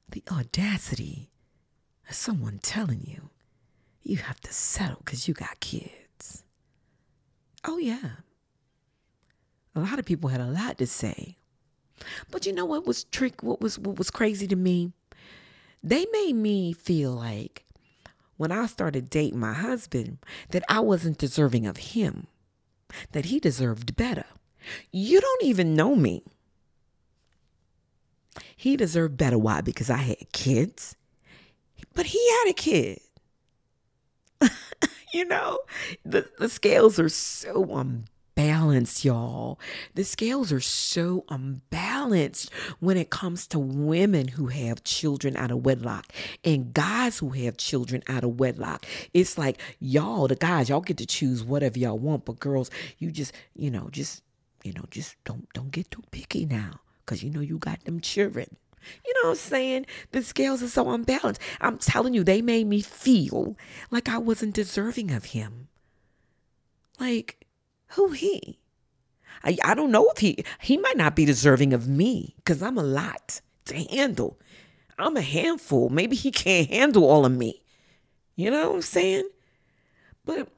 The 0.10 0.24
audacity 0.32 1.32
of 2.08 2.16
someone 2.16 2.60
telling 2.62 3.02
you 3.04 3.30
you 4.02 4.18
have 4.18 4.40
to 4.42 4.54
settle 4.54 5.02
because 5.04 5.28
you 5.28 5.34
got 5.34 5.60
kids. 5.60 6.44
Oh, 7.66 7.78
yeah. 7.78 8.22
A 9.76 9.82
lot 9.82 10.00
of 10.00 10.06
people 10.06 10.30
had 10.30 10.40
a 10.40 10.46
lot 10.46 10.78
to 10.78 10.88
say. 10.88 11.38
But 12.32 12.46
you 12.46 12.54
know 12.54 12.66
what 12.66 12.86
was 12.86 13.04
trick 13.06 13.42
what 13.44 13.60
was 13.60 13.78
what 13.80 13.98
was 13.98 14.12
crazy 14.12 14.48
to 14.48 14.56
me? 14.56 14.92
They 15.84 16.06
made 16.12 16.34
me 16.34 16.74
feel 16.74 17.12
like 17.12 17.66
when 18.38 18.52
I 18.52 18.68
started 18.68 19.10
dating 19.10 19.40
my 19.40 19.54
husband 19.54 20.20
that 20.50 20.64
I 20.70 20.80
wasn't 20.80 21.18
deserving 21.18 21.66
of 21.66 21.78
him, 21.78 22.28
that 23.12 23.26
he 23.26 23.40
deserved 23.40 23.96
better. 23.96 24.26
You 24.92 25.22
don't 25.22 25.44
even 25.44 25.76
know 25.76 25.96
me. 25.96 26.24
He 28.56 28.76
deserved 28.76 29.18
better. 29.18 29.38
Why? 29.38 29.62
Because 29.62 29.90
I 29.90 29.98
had 29.98 30.32
kids. 30.32 30.96
But 31.94 32.08
he 32.08 32.30
had 32.30 32.50
a 32.50 32.54
kid. 32.54 33.00
you 35.14 35.26
know, 35.26 35.60
the, 36.06 36.30
the 36.38 36.50
scales 36.50 37.00
are 37.00 37.10
so 37.10 37.64
unbalanced, 38.38 39.04
y'all. 39.06 39.60
The 39.96 40.04
scales 40.04 40.52
are 40.52 40.60
so 40.60 41.26
unbalanced 41.30 42.52
when 42.80 42.98
it 42.98 43.10
comes 43.10 43.48
to 43.48 43.60
women 43.60 44.28
who 44.28 44.48
have 44.48 44.84
children 44.84 45.36
out 45.38 45.52
of 45.52 45.66
wedlock 45.66 46.14
and 46.44 46.74
guys 46.74 47.18
who 47.20 47.30
have 47.30 47.58
children 47.58 48.04
out 48.08 48.24
of 48.24 48.40
wedlock. 48.40 48.86
It's 49.14 49.38
like, 49.38 49.60
y'all, 49.80 50.28
the 50.28 50.36
guys, 50.36 50.70
y'all 50.70 50.82
get 50.82 50.98
to 50.98 51.06
choose 51.06 51.44
whatever 51.44 51.80
y'all 51.80 51.98
want, 51.98 52.26
but 52.26 52.40
girls, 52.40 52.70
you 52.98 53.12
just, 53.12 53.34
you 53.56 53.72
know, 53.72 53.90
just 53.92 54.24
you 54.68 54.74
know, 54.74 54.86
just 54.92 55.16
don't 55.24 55.48
don't 55.54 55.72
get 55.72 55.90
too 55.90 56.04
picky 56.12 56.46
now, 56.46 56.82
cause 57.06 57.24
you 57.24 57.30
know 57.30 57.40
you 57.40 57.58
got 57.58 57.84
them 57.86 58.02
children. 58.02 58.58
You 59.06 59.14
know 59.16 59.30
what 59.30 59.32
I'm 59.32 59.38
saying? 59.38 59.86
The 60.12 60.22
scales 60.22 60.62
are 60.62 60.68
so 60.68 60.90
unbalanced. 60.92 61.42
I'm 61.62 61.78
telling 61.78 62.14
you, 62.14 62.24
they 62.24 62.42
made 62.42 62.68
me 62.68 62.82
feel 62.82 63.58
like 63.92 64.10
I 64.10 64.18
wasn't 64.18 64.54
deserving 64.54 65.12
of 65.12 65.26
him. 65.26 65.68
Like, 67.00 67.46
who 67.92 68.12
he? 68.12 68.60
I, 69.44 69.58
I 69.64 69.74
don't 69.74 69.92
know 69.92 70.10
if 70.10 70.20
he 70.20 70.44
he 70.60 70.78
might 70.78 70.98
not 70.98 71.16
be 71.16 71.24
deserving 71.24 71.74
of 71.74 71.88
me 71.88 72.36
because 72.38 72.62
I'm 72.62 72.78
a 72.78 72.84
lot 72.84 73.40
to 73.66 73.76
handle. 73.76 74.38
I'm 75.00 75.16
a 75.16 75.22
handful. 75.22 75.90
Maybe 75.90 76.16
he 76.16 76.32
can't 76.32 76.70
handle 76.70 77.06
all 77.06 77.26
of 77.26 77.32
me. 77.32 77.62
You 78.36 78.52
know 78.52 78.70
what 78.70 78.76
I'm 78.76 78.82
saying? 78.82 79.30
But 80.26 80.50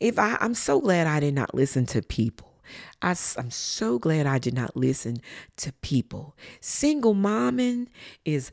if 0.00 0.18
I 0.18 0.36
I'm 0.40 0.54
so 0.54 0.80
glad 0.80 1.06
I 1.06 1.20
did 1.20 1.34
not 1.34 1.54
listen 1.54 1.86
to 1.86 2.02
people 2.02 2.53
I, 3.02 3.10
I'm 3.10 3.50
so 3.50 3.98
glad 3.98 4.26
I 4.26 4.38
did 4.38 4.54
not 4.54 4.76
listen 4.76 5.18
to 5.56 5.72
people. 5.74 6.36
Single 6.60 7.14
momming 7.14 7.88
is 8.24 8.50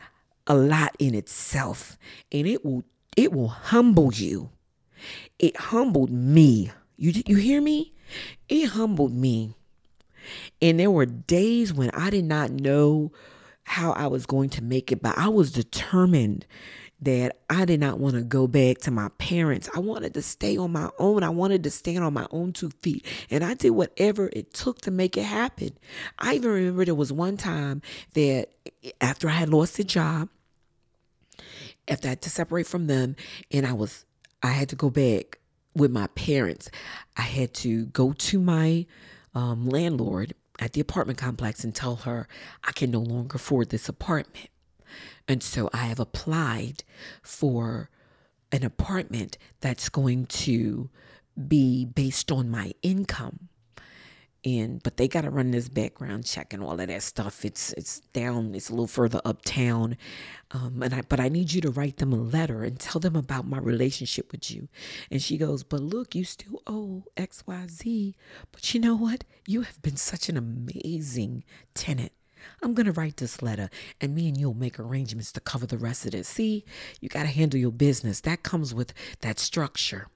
a 0.47 0.55
lot 0.55 0.95
in 0.99 1.15
itself, 1.15 1.97
and 2.31 2.47
it 2.47 2.65
will 2.65 2.83
it 3.17 3.33
will 3.33 3.49
humble 3.49 4.13
you. 4.13 4.49
It 5.39 5.57
humbled 5.57 6.11
me. 6.11 6.71
You 6.97 7.21
you 7.25 7.35
hear 7.37 7.61
me? 7.61 7.93
It 8.49 8.67
humbled 8.67 9.13
me. 9.13 9.55
And 10.61 10.79
there 10.79 10.91
were 10.91 11.05
days 11.05 11.73
when 11.73 11.89
I 11.91 12.09
did 12.09 12.25
not 12.25 12.51
know 12.51 13.11
how 13.63 13.91
I 13.93 14.07
was 14.07 14.25
going 14.25 14.49
to 14.51 14.63
make 14.63 14.91
it, 14.91 15.01
but 15.01 15.17
I 15.17 15.29
was 15.29 15.51
determined 15.51 16.45
that 17.01 17.37
I 17.49 17.65
did 17.65 17.79
not 17.79 17.99
want 17.99 18.15
to 18.15 18.21
go 18.21 18.47
back 18.47 18.77
to 18.79 18.91
my 18.91 19.09
parents. 19.17 19.69
I 19.75 19.79
wanted 19.79 20.13
to 20.13 20.21
stay 20.21 20.55
on 20.57 20.71
my 20.71 20.89
own. 20.99 21.23
I 21.23 21.29
wanted 21.29 21.63
to 21.63 21.71
stand 21.71 22.03
on 22.03 22.13
my 22.13 22.27
own 22.31 22.53
two 22.53 22.69
feet. 22.81 23.05
And 23.29 23.43
I 23.43 23.55
did 23.55 23.71
whatever 23.71 24.29
it 24.33 24.53
took 24.53 24.81
to 24.81 24.91
make 24.91 25.17
it 25.17 25.23
happen. 25.23 25.71
I 26.19 26.35
even 26.35 26.51
remember 26.51 26.85
there 26.85 26.95
was 26.95 27.11
one 27.11 27.37
time 27.37 27.81
that 28.13 28.49
after 28.99 29.27
I 29.27 29.33
had 29.33 29.49
lost 29.49 29.79
a 29.79 29.83
job, 29.83 30.29
after 31.87 32.07
I 32.07 32.11
had 32.11 32.21
to 32.21 32.29
separate 32.29 32.67
from 32.67 32.87
them, 32.87 33.15
and 33.51 33.65
I 33.65 33.73
was 33.73 34.05
I 34.43 34.49
had 34.49 34.69
to 34.69 34.75
go 34.75 34.89
back 34.89 35.39
with 35.75 35.91
my 35.91 36.07
parents. 36.07 36.69
I 37.17 37.23
had 37.23 37.53
to 37.55 37.85
go 37.87 38.13
to 38.13 38.39
my 38.39 38.85
um, 39.33 39.67
landlord 39.67 40.33
at 40.59 40.73
the 40.73 40.81
apartment 40.81 41.17
complex 41.17 41.63
and 41.63 41.73
tell 41.73 41.97
her 41.97 42.27
I 42.63 42.71
can 42.71 42.91
no 42.91 42.99
longer 42.99 43.35
afford 43.35 43.69
this 43.69 43.89
apartment. 43.89 44.50
And 45.27 45.41
so 45.41 45.69
I 45.73 45.85
have 45.85 45.99
applied 45.99 46.83
for 47.21 47.89
an 48.51 48.63
apartment 48.63 49.37
that's 49.61 49.89
going 49.89 50.25
to 50.25 50.89
be 51.47 51.85
based 51.85 52.31
on 52.31 52.49
my 52.49 52.73
income. 52.81 53.47
And 54.43 54.81
but 54.81 54.97
they 54.97 55.07
got 55.07 55.21
to 55.21 55.29
run 55.29 55.51
this 55.51 55.69
background 55.69 56.25
check 56.25 56.51
and 56.51 56.63
all 56.63 56.79
of 56.79 56.87
that 56.87 57.03
stuff. 57.03 57.45
It's 57.45 57.73
it's 57.73 57.99
down. 58.11 58.55
It's 58.55 58.69
a 58.69 58.71
little 58.71 58.87
further 58.87 59.21
uptown, 59.23 59.97
um, 60.49 60.81
and 60.81 60.95
I 60.95 61.01
but 61.07 61.19
I 61.19 61.29
need 61.29 61.53
you 61.53 61.61
to 61.61 61.69
write 61.69 61.97
them 61.97 62.11
a 62.11 62.15
letter 62.15 62.63
and 62.63 62.79
tell 62.79 62.99
them 62.99 63.15
about 63.15 63.45
my 63.45 63.59
relationship 63.59 64.31
with 64.31 64.49
you. 64.49 64.67
And 65.11 65.21
she 65.21 65.37
goes, 65.37 65.63
but 65.63 65.81
look, 65.81 66.15
you 66.15 66.23
still 66.23 66.63
owe 66.65 67.03
X 67.15 67.43
Y 67.45 67.67
Z. 67.69 68.15
But 68.51 68.73
you 68.73 68.79
know 68.79 68.95
what? 68.95 69.25
You 69.45 69.61
have 69.61 69.79
been 69.83 69.97
such 69.97 70.27
an 70.27 70.37
amazing 70.37 71.43
tenant 71.75 72.11
I'm 72.61 72.73
going 72.73 72.85
to 72.85 72.91
write 72.91 73.17
this 73.17 73.41
letter 73.41 73.69
and 73.99 74.15
me 74.15 74.27
and 74.27 74.37
you'll 74.37 74.53
make 74.53 74.79
arrangements 74.79 75.31
to 75.33 75.39
cover 75.39 75.65
the 75.65 75.77
rest 75.77 76.05
of 76.05 76.13
it. 76.15 76.25
See, 76.25 76.63
you 76.99 77.09
got 77.09 77.23
to 77.23 77.29
handle 77.29 77.59
your 77.59 77.71
business. 77.71 78.21
That 78.21 78.43
comes 78.43 78.73
with 78.73 78.93
that 79.21 79.39
structure. 79.39 80.07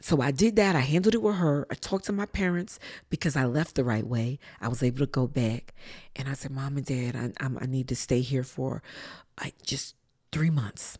So 0.00 0.20
I 0.20 0.30
did 0.30 0.56
that. 0.56 0.74
I 0.76 0.80
handled 0.80 1.14
it 1.14 1.22
with 1.22 1.36
her. 1.36 1.66
I 1.70 1.74
talked 1.74 2.06
to 2.06 2.12
my 2.12 2.26
parents 2.26 2.78
because 3.10 3.36
I 3.36 3.44
left 3.44 3.74
the 3.74 3.84
right 3.84 4.06
way. 4.06 4.38
I 4.60 4.68
was 4.68 4.82
able 4.82 4.98
to 4.98 5.06
go 5.06 5.26
back. 5.26 5.74
And 6.16 6.28
I 6.28 6.34
said, 6.34 6.50
Mom 6.50 6.76
and 6.76 6.86
Dad, 6.86 7.34
I, 7.40 7.46
I, 7.60 7.66
need 7.66 7.88
to 7.88 7.96
stay 7.96 8.20
here 8.20 8.42
for 8.42 8.82
I 9.38 9.52
just 9.62 9.96
three 10.32 10.50
months 10.50 10.98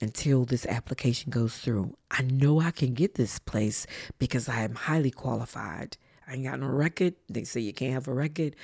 until 0.00 0.44
this 0.44 0.66
application 0.66 1.30
goes 1.30 1.56
through. 1.56 1.96
I 2.10 2.22
know 2.22 2.60
I 2.60 2.70
can 2.70 2.94
get 2.94 3.14
this 3.14 3.38
place 3.38 3.86
because 4.18 4.48
I 4.48 4.62
am 4.62 4.74
highly 4.74 5.10
qualified. 5.10 5.96
I 6.26 6.34
ain't 6.34 6.44
got 6.44 6.60
no 6.60 6.68
record. 6.68 7.14
They 7.28 7.44
say 7.44 7.60
you 7.60 7.72
can't 7.72 7.94
have 7.94 8.08
a 8.08 8.14
record. 8.14 8.56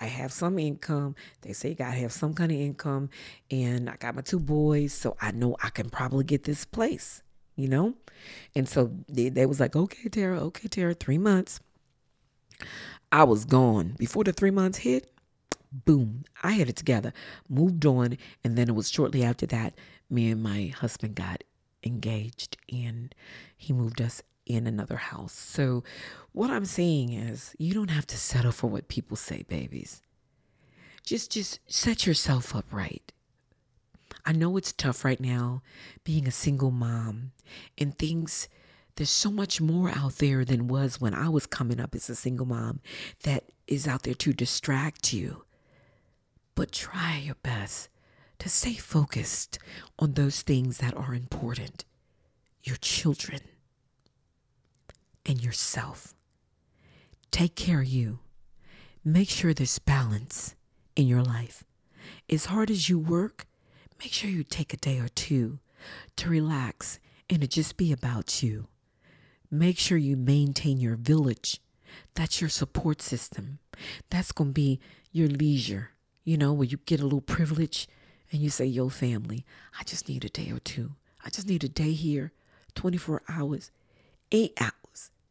I 0.00 0.06
have 0.06 0.32
some 0.32 0.58
income. 0.58 1.14
They 1.42 1.52
say 1.52 1.70
you 1.70 1.74
gotta 1.74 1.96
have 1.96 2.12
some 2.12 2.34
kind 2.34 2.52
of 2.52 2.58
income. 2.58 3.10
And 3.50 3.88
I 3.88 3.96
got 3.96 4.14
my 4.14 4.22
two 4.22 4.40
boys, 4.40 4.92
so 4.92 5.16
I 5.20 5.32
know 5.32 5.56
I 5.62 5.70
can 5.70 5.90
probably 5.90 6.24
get 6.24 6.44
this 6.44 6.64
place, 6.64 7.22
you 7.56 7.68
know? 7.68 7.94
And 8.54 8.68
so 8.68 8.92
they, 9.08 9.28
they 9.28 9.46
was 9.46 9.60
like, 9.60 9.76
okay, 9.76 10.08
Tara, 10.08 10.40
okay, 10.44 10.68
Tara, 10.68 10.94
three 10.94 11.18
months. 11.18 11.60
I 13.12 13.24
was 13.24 13.44
gone. 13.44 13.94
Before 13.98 14.24
the 14.24 14.32
three 14.32 14.50
months 14.50 14.78
hit, 14.78 15.10
boom, 15.72 16.24
I 16.42 16.52
had 16.52 16.68
it 16.68 16.76
together, 16.76 17.12
moved 17.48 17.84
on. 17.86 18.18
And 18.44 18.56
then 18.56 18.68
it 18.68 18.74
was 18.74 18.90
shortly 18.90 19.24
after 19.24 19.46
that, 19.46 19.74
me 20.10 20.30
and 20.30 20.42
my 20.42 20.66
husband 20.66 21.14
got 21.14 21.42
engaged 21.84 22.56
and 22.72 23.14
he 23.56 23.72
moved 23.72 24.00
us 24.00 24.22
in 24.46 24.66
another 24.66 24.96
house. 24.96 25.32
So, 25.32 25.84
what 26.32 26.50
I'm 26.50 26.64
saying 26.64 27.12
is, 27.12 27.54
you 27.58 27.74
don't 27.74 27.90
have 27.90 28.06
to 28.08 28.16
settle 28.16 28.52
for 28.52 28.68
what 28.68 28.88
people 28.88 29.16
say, 29.16 29.44
babies. 29.48 30.02
Just 31.04 31.30
just 31.30 31.60
set 31.66 32.06
yourself 32.06 32.54
up 32.54 32.66
right. 32.72 33.12
I 34.24 34.32
know 34.32 34.56
it's 34.56 34.72
tough 34.72 35.04
right 35.04 35.20
now 35.20 35.62
being 36.02 36.26
a 36.26 36.32
single 36.32 36.70
mom 36.70 37.32
and 37.78 37.96
things 37.96 38.48
there's 38.96 39.10
so 39.10 39.30
much 39.30 39.60
more 39.60 39.90
out 39.90 40.16
there 40.16 40.44
than 40.44 40.68
was 40.68 41.00
when 41.00 41.14
I 41.14 41.28
was 41.28 41.46
coming 41.46 41.78
up 41.78 41.94
as 41.94 42.08
a 42.08 42.14
single 42.14 42.46
mom 42.46 42.80
that 43.24 43.44
is 43.66 43.86
out 43.86 44.04
there 44.04 44.14
to 44.14 44.32
distract 44.32 45.12
you. 45.12 45.44
But 46.54 46.72
try 46.72 47.18
your 47.18 47.36
best 47.42 47.90
to 48.38 48.48
stay 48.48 48.74
focused 48.74 49.58
on 49.98 50.14
those 50.14 50.42
things 50.42 50.78
that 50.78 50.96
are 50.96 51.14
important 51.14 51.84
your 52.64 52.76
children 52.76 53.40
and 55.26 55.42
yourself. 55.42 56.14
Take 57.30 57.54
care 57.54 57.80
of 57.80 57.86
you. 57.86 58.20
Make 59.04 59.28
sure 59.28 59.52
there's 59.52 59.78
balance 59.78 60.54
in 60.94 61.06
your 61.06 61.22
life. 61.22 61.64
As 62.30 62.46
hard 62.46 62.70
as 62.70 62.88
you 62.88 62.98
work, 62.98 63.46
make 64.00 64.12
sure 64.12 64.30
you 64.30 64.42
take 64.42 64.72
a 64.72 64.76
day 64.76 64.98
or 64.98 65.08
two 65.08 65.58
to 66.16 66.30
relax 66.30 66.98
and 67.28 67.40
to 67.40 67.46
just 67.46 67.76
be 67.76 67.92
about 67.92 68.42
you. 68.42 68.68
Make 69.50 69.78
sure 69.78 69.98
you 69.98 70.16
maintain 70.16 70.78
your 70.78 70.96
village. 70.96 71.60
That's 72.14 72.40
your 72.40 72.50
support 72.50 73.02
system. 73.02 73.58
That's 74.10 74.32
going 74.32 74.50
to 74.50 74.54
be 74.54 74.80
your 75.12 75.28
leisure, 75.28 75.90
you 76.24 76.36
know, 76.36 76.52
where 76.52 76.66
you 76.66 76.78
get 76.78 77.00
a 77.00 77.04
little 77.04 77.20
privilege 77.20 77.88
and 78.32 78.40
you 78.40 78.50
say, 78.50 78.64
Yo, 78.66 78.88
family, 78.88 79.44
I 79.78 79.84
just 79.84 80.08
need 80.08 80.24
a 80.24 80.28
day 80.28 80.50
or 80.50 80.58
two. 80.58 80.92
I 81.24 81.30
just 81.30 81.48
need 81.48 81.64
a 81.64 81.68
day 81.68 81.92
here, 81.92 82.32
24 82.74 83.22
hours, 83.28 83.70
eight 84.32 84.52
hours. 84.60 84.72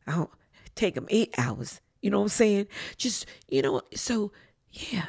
I'll 0.08 0.32
take 0.76 0.96
them 0.96 1.08
eight 1.10 1.34
hours. 1.38 1.82
You 2.02 2.12
know 2.12 2.20
what 2.20 2.26
I'm 2.26 2.30
saying? 2.30 2.68
Just, 2.98 3.26
you 3.48 3.62
know, 3.62 3.82
so 3.94 4.32
yeah, 4.72 5.06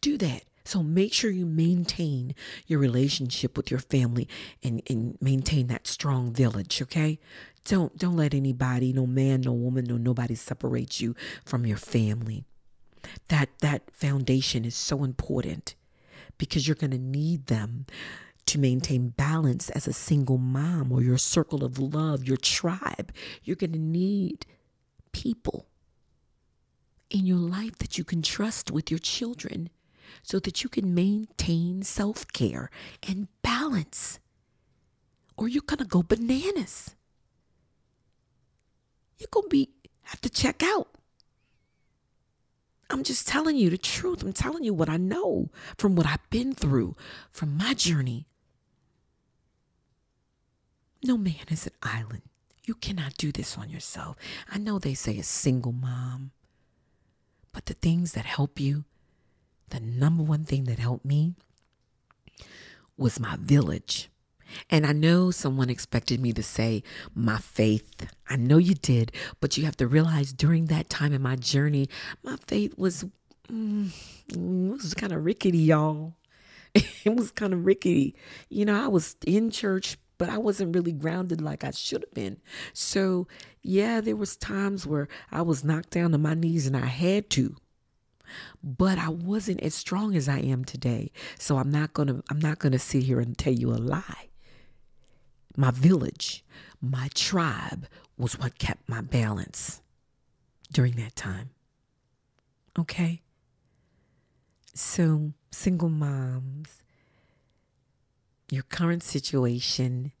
do 0.00 0.18
that. 0.18 0.44
So 0.64 0.82
make 0.82 1.12
sure 1.12 1.30
you 1.30 1.44
maintain 1.44 2.34
your 2.66 2.78
relationship 2.78 3.56
with 3.56 3.70
your 3.70 3.80
family 3.80 4.28
and, 4.62 4.80
and 4.88 5.18
maintain 5.20 5.66
that 5.66 5.86
strong 5.86 6.32
village, 6.32 6.80
okay? 6.82 7.18
Don't 7.64 7.96
don't 7.96 8.16
let 8.16 8.34
anybody, 8.34 8.92
no 8.92 9.06
man, 9.06 9.42
no 9.42 9.52
woman, 9.52 9.84
no 9.84 9.96
nobody 9.96 10.34
separate 10.34 11.00
you 11.00 11.14
from 11.44 11.66
your 11.66 11.76
family. 11.76 12.44
That 13.28 13.50
that 13.60 13.90
foundation 13.92 14.64
is 14.64 14.74
so 14.74 15.04
important 15.04 15.74
because 16.38 16.66
you're 16.66 16.74
going 16.74 16.90
to 16.90 16.98
need 16.98 17.46
them 17.46 17.86
to 18.46 18.58
maintain 18.58 19.08
balance 19.08 19.70
as 19.70 19.86
a 19.86 19.92
single 19.92 20.38
mom 20.38 20.92
or 20.92 21.02
your 21.02 21.18
circle 21.18 21.64
of 21.64 21.78
love, 21.78 22.24
your 22.24 22.36
tribe. 22.36 23.12
You're 23.42 23.56
going 23.56 23.72
to 23.72 23.78
need 23.78 24.46
people 25.12 25.66
in 27.10 27.26
your 27.26 27.38
life 27.38 27.78
that 27.78 27.96
you 27.96 28.04
can 28.04 28.22
trust 28.22 28.70
with 28.70 28.90
your 28.90 28.98
children 28.98 29.70
so 30.22 30.38
that 30.40 30.62
you 30.62 30.68
can 30.68 30.94
maintain 30.94 31.82
self 31.82 32.26
care 32.32 32.70
and 33.06 33.28
balance. 33.42 34.18
Or 35.36 35.48
you're 35.48 35.62
going 35.66 35.78
to 35.78 35.84
go 35.84 36.02
bananas. 36.02 36.94
You're 39.18 39.28
going 39.30 39.44
to 39.44 39.48
be 39.48 39.70
have 40.02 40.20
to 40.20 40.28
check 40.28 40.62
out. 40.62 40.88
I'm 42.90 43.02
just 43.02 43.26
telling 43.26 43.56
you 43.56 43.70
the 43.70 43.78
truth. 43.78 44.22
I'm 44.22 44.32
telling 44.32 44.62
you 44.62 44.74
what 44.74 44.88
I 44.88 44.98
know 44.98 45.50
from 45.78 45.96
what 45.96 46.06
I've 46.06 46.28
been 46.30 46.52
through, 46.54 46.96
from 47.32 47.56
my 47.56 47.74
journey. 47.74 48.26
No 51.04 51.18
man 51.18 51.44
is 51.50 51.66
an 51.66 51.74
island. 51.82 52.22
You 52.64 52.74
cannot 52.74 53.18
do 53.18 53.30
this 53.30 53.58
on 53.58 53.68
yourself. 53.68 54.16
I 54.50 54.56
know 54.56 54.78
they 54.78 54.94
say 54.94 55.18
a 55.18 55.22
single 55.22 55.70
mom, 55.70 56.30
but 57.52 57.66
the 57.66 57.74
things 57.74 58.12
that 58.12 58.24
help 58.24 58.58
you, 58.58 58.84
the 59.68 59.80
number 59.80 60.22
one 60.22 60.46
thing 60.46 60.64
that 60.64 60.78
helped 60.78 61.04
me 61.04 61.34
was 62.96 63.20
my 63.20 63.36
village. 63.38 64.08
And 64.70 64.86
I 64.86 64.92
know 64.92 65.30
someone 65.30 65.68
expected 65.68 66.20
me 66.20 66.32
to 66.32 66.42
say 66.42 66.82
my 67.14 67.36
faith. 67.36 68.08
I 68.30 68.36
know 68.36 68.56
you 68.56 68.74
did, 68.74 69.12
but 69.40 69.58
you 69.58 69.66
have 69.66 69.76
to 69.76 69.86
realize 69.86 70.32
during 70.32 70.66
that 70.66 70.88
time 70.88 71.12
in 71.12 71.20
my 71.20 71.36
journey, 71.36 71.90
my 72.22 72.36
faith 72.46 72.78
was 72.78 73.04
mm, 73.52 73.90
was 74.34 74.94
kind 74.94 75.12
of 75.12 75.22
rickety, 75.22 75.58
y'all. 75.58 76.14
it 76.74 77.14
was 77.14 77.30
kind 77.30 77.52
of 77.52 77.66
rickety. 77.66 78.14
You 78.48 78.64
know, 78.64 78.82
I 78.82 78.88
was 78.88 79.16
in 79.26 79.50
church, 79.50 79.98
but 80.18 80.28
I 80.28 80.38
wasn't 80.38 80.74
really 80.74 80.92
grounded 80.92 81.40
like 81.40 81.64
I 81.64 81.70
should 81.70 82.02
have 82.02 82.14
been. 82.14 82.38
So, 82.72 83.26
yeah, 83.62 84.00
there 84.00 84.16
was 84.16 84.36
times 84.36 84.86
where 84.86 85.08
I 85.32 85.42
was 85.42 85.64
knocked 85.64 85.90
down 85.90 86.12
to 86.12 86.18
my 86.18 86.34
knees 86.34 86.66
and 86.66 86.76
I 86.76 86.86
had 86.86 87.30
to. 87.30 87.56
But 88.62 88.98
I 88.98 89.08
wasn't 89.10 89.60
as 89.62 89.74
strong 89.74 90.16
as 90.16 90.28
I 90.28 90.38
am 90.38 90.64
today. 90.64 91.12
So 91.38 91.58
I'm 91.58 91.70
not 91.70 91.92
going 91.92 92.08
to 92.08 92.22
I'm 92.30 92.40
not 92.40 92.58
going 92.58 92.72
to 92.72 92.78
sit 92.78 93.02
here 93.02 93.20
and 93.20 93.36
tell 93.36 93.52
you 93.52 93.70
a 93.70 93.76
lie 93.76 94.28
my 95.56 95.70
village, 95.70 96.44
my 96.80 97.08
tribe 97.14 97.86
was 98.16 98.38
what 98.38 98.58
kept 98.58 98.88
my 98.88 99.00
balance 99.00 99.82
during 100.72 100.94
that 100.94 101.16
time. 101.16 101.50
Okay? 102.78 103.22
So, 104.74 105.32
single 105.50 105.88
moms, 105.88 106.82
your 108.54 108.62
current 108.62 109.02
situation 109.02 110.12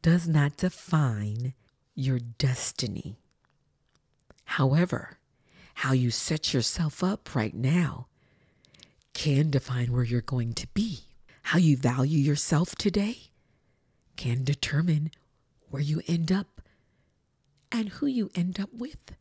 does 0.00 0.28
not 0.28 0.56
define 0.56 1.52
your 1.94 2.20
destiny. 2.20 3.16
However, 4.44 5.18
how 5.74 5.92
you 5.92 6.10
set 6.10 6.54
yourself 6.54 7.02
up 7.02 7.34
right 7.34 7.54
now 7.54 8.06
can 9.12 9.50
define 9.50 9.92
where 9.92 10.04
you're 10.04 10.20
going 10.20 10.54
to 10.54 10.66
be. 10.68 11.00
How 11.42 11.58
you 11.58 11.76
value 11.76 12.18
yourself 12.18 12.76
today 12.76 13.30
can 14.16 14.44
determine 14.44 15.10
where 15.68 15.82
you 15.82 16.02
end 16.06 16.30
up 16.30 16.60
and 17.72 17.88
who 17.88 18.06
you 18.06 18.30
end 18.34 18.60
up 18.60 18.70
with. 18.72 19.14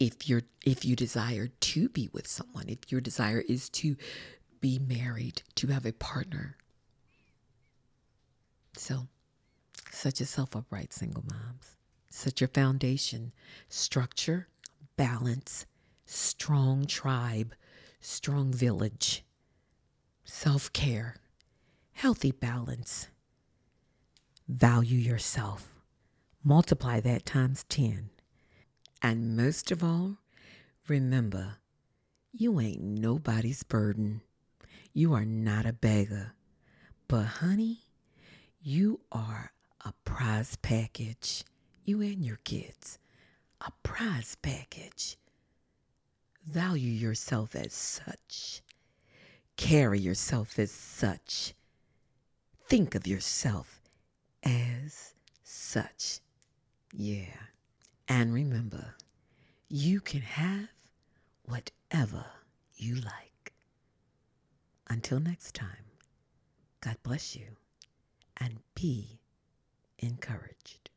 If 0.00 0.28
you're 0.28 0.42
if 0.64 0.84
you 0.84 0.96
desire 0.96 1.48
to 1.48 1.88
be 1.88 2.08
with 2.12 2.26
someone, 2.26 2.68
if 2.68 2.90
your 2.90 3.00
desire 3.00 3.42
is 3.48 3.68
to 3.70 3.96
be 4.60 4.78
married, 4.78 5.42
to 5.56 5.68
have 5.68 5.84
a 5.84 5.92
partner. 5.92 6.56
So, 8.76 9.08
set 9.90 10.20
yourself 10.20 10.54
upright, 10.56 10.92
single 10.92 11.24
moms. 11.30 11.76
Set 12.10 12.40
your 12.40 12.48
foundation, 12.48 13.32
structure, 13.68 14.48
balance, 14.96 15.66
strong 16.06 16.86
tribe, 16.86 17.54
strong 18.00 18.52
village, 18.52 19.24
self 20.24 20.72
care, 20.72 21.16
healthy 21.92 22.30
balance, 22.32 23.08
Value 24.48 24.98
yourself. 24.98 25.70
Multiply 26.42 27.00
that 27.00 27.24
times 27.24 27.64
10. 27.70 28.10
And 29.00 29.34
most 29.34 29.70
of 29.70 29.82
all, 29.82 30.18
remember, 30.86 31.56
you 32.30 32.60
ain't 32.60 32.82
nobody's 32.82 33.62
burden. 33.62 34.20
You 34.92 35.14
are 35.14 35.24
not 35.24 35.64
a 35.64 35.72
beggar. 35.72 36.34
But, 37.08 37.24
honey, 37.24 37.83
you 38.66 38.98
are 39.12 39.52
a 39.84 39.92
prize 40.06 40.56
package. 40.56 41.44
You 41.84 42.00
and 42.00 42.24
your 42.24 42.38
kids. 42.44 42.98
A 43.60 43.70
prize 43.82 44.38
package. 44.40 45.18
Value 46.46 46.90
yourself 46.90 47.54
as 47.54 47.74
such. 47.74 48.62
Carry 49.58 50.00
yourself 50.00 50.58
as 50.58 50.70
such. 50.70 51.52
Think 52.66 52.94
of 52.94 53.06
yourself 53.06 53.82
as 54.42 55.12
such. 55.42 56.20
Yeah. 56.90 57.36
And 58.08 58.32
remember, 58.32 58.94
you 59.68 60.00
can 60.00 60.22
have 60.22 60.68
whatever 61.44 62.24
you 62.76 62.94
like. 62.94 63.52
Until 64.88 65.20
next 65.20 65.54
time, 65.54 65.84
God 66.80 66.96
bless 67.02 67.36
you 67.36 67.56
and 68.38 68.58
be 68.74 69.20
encouraged. 69.98 70.90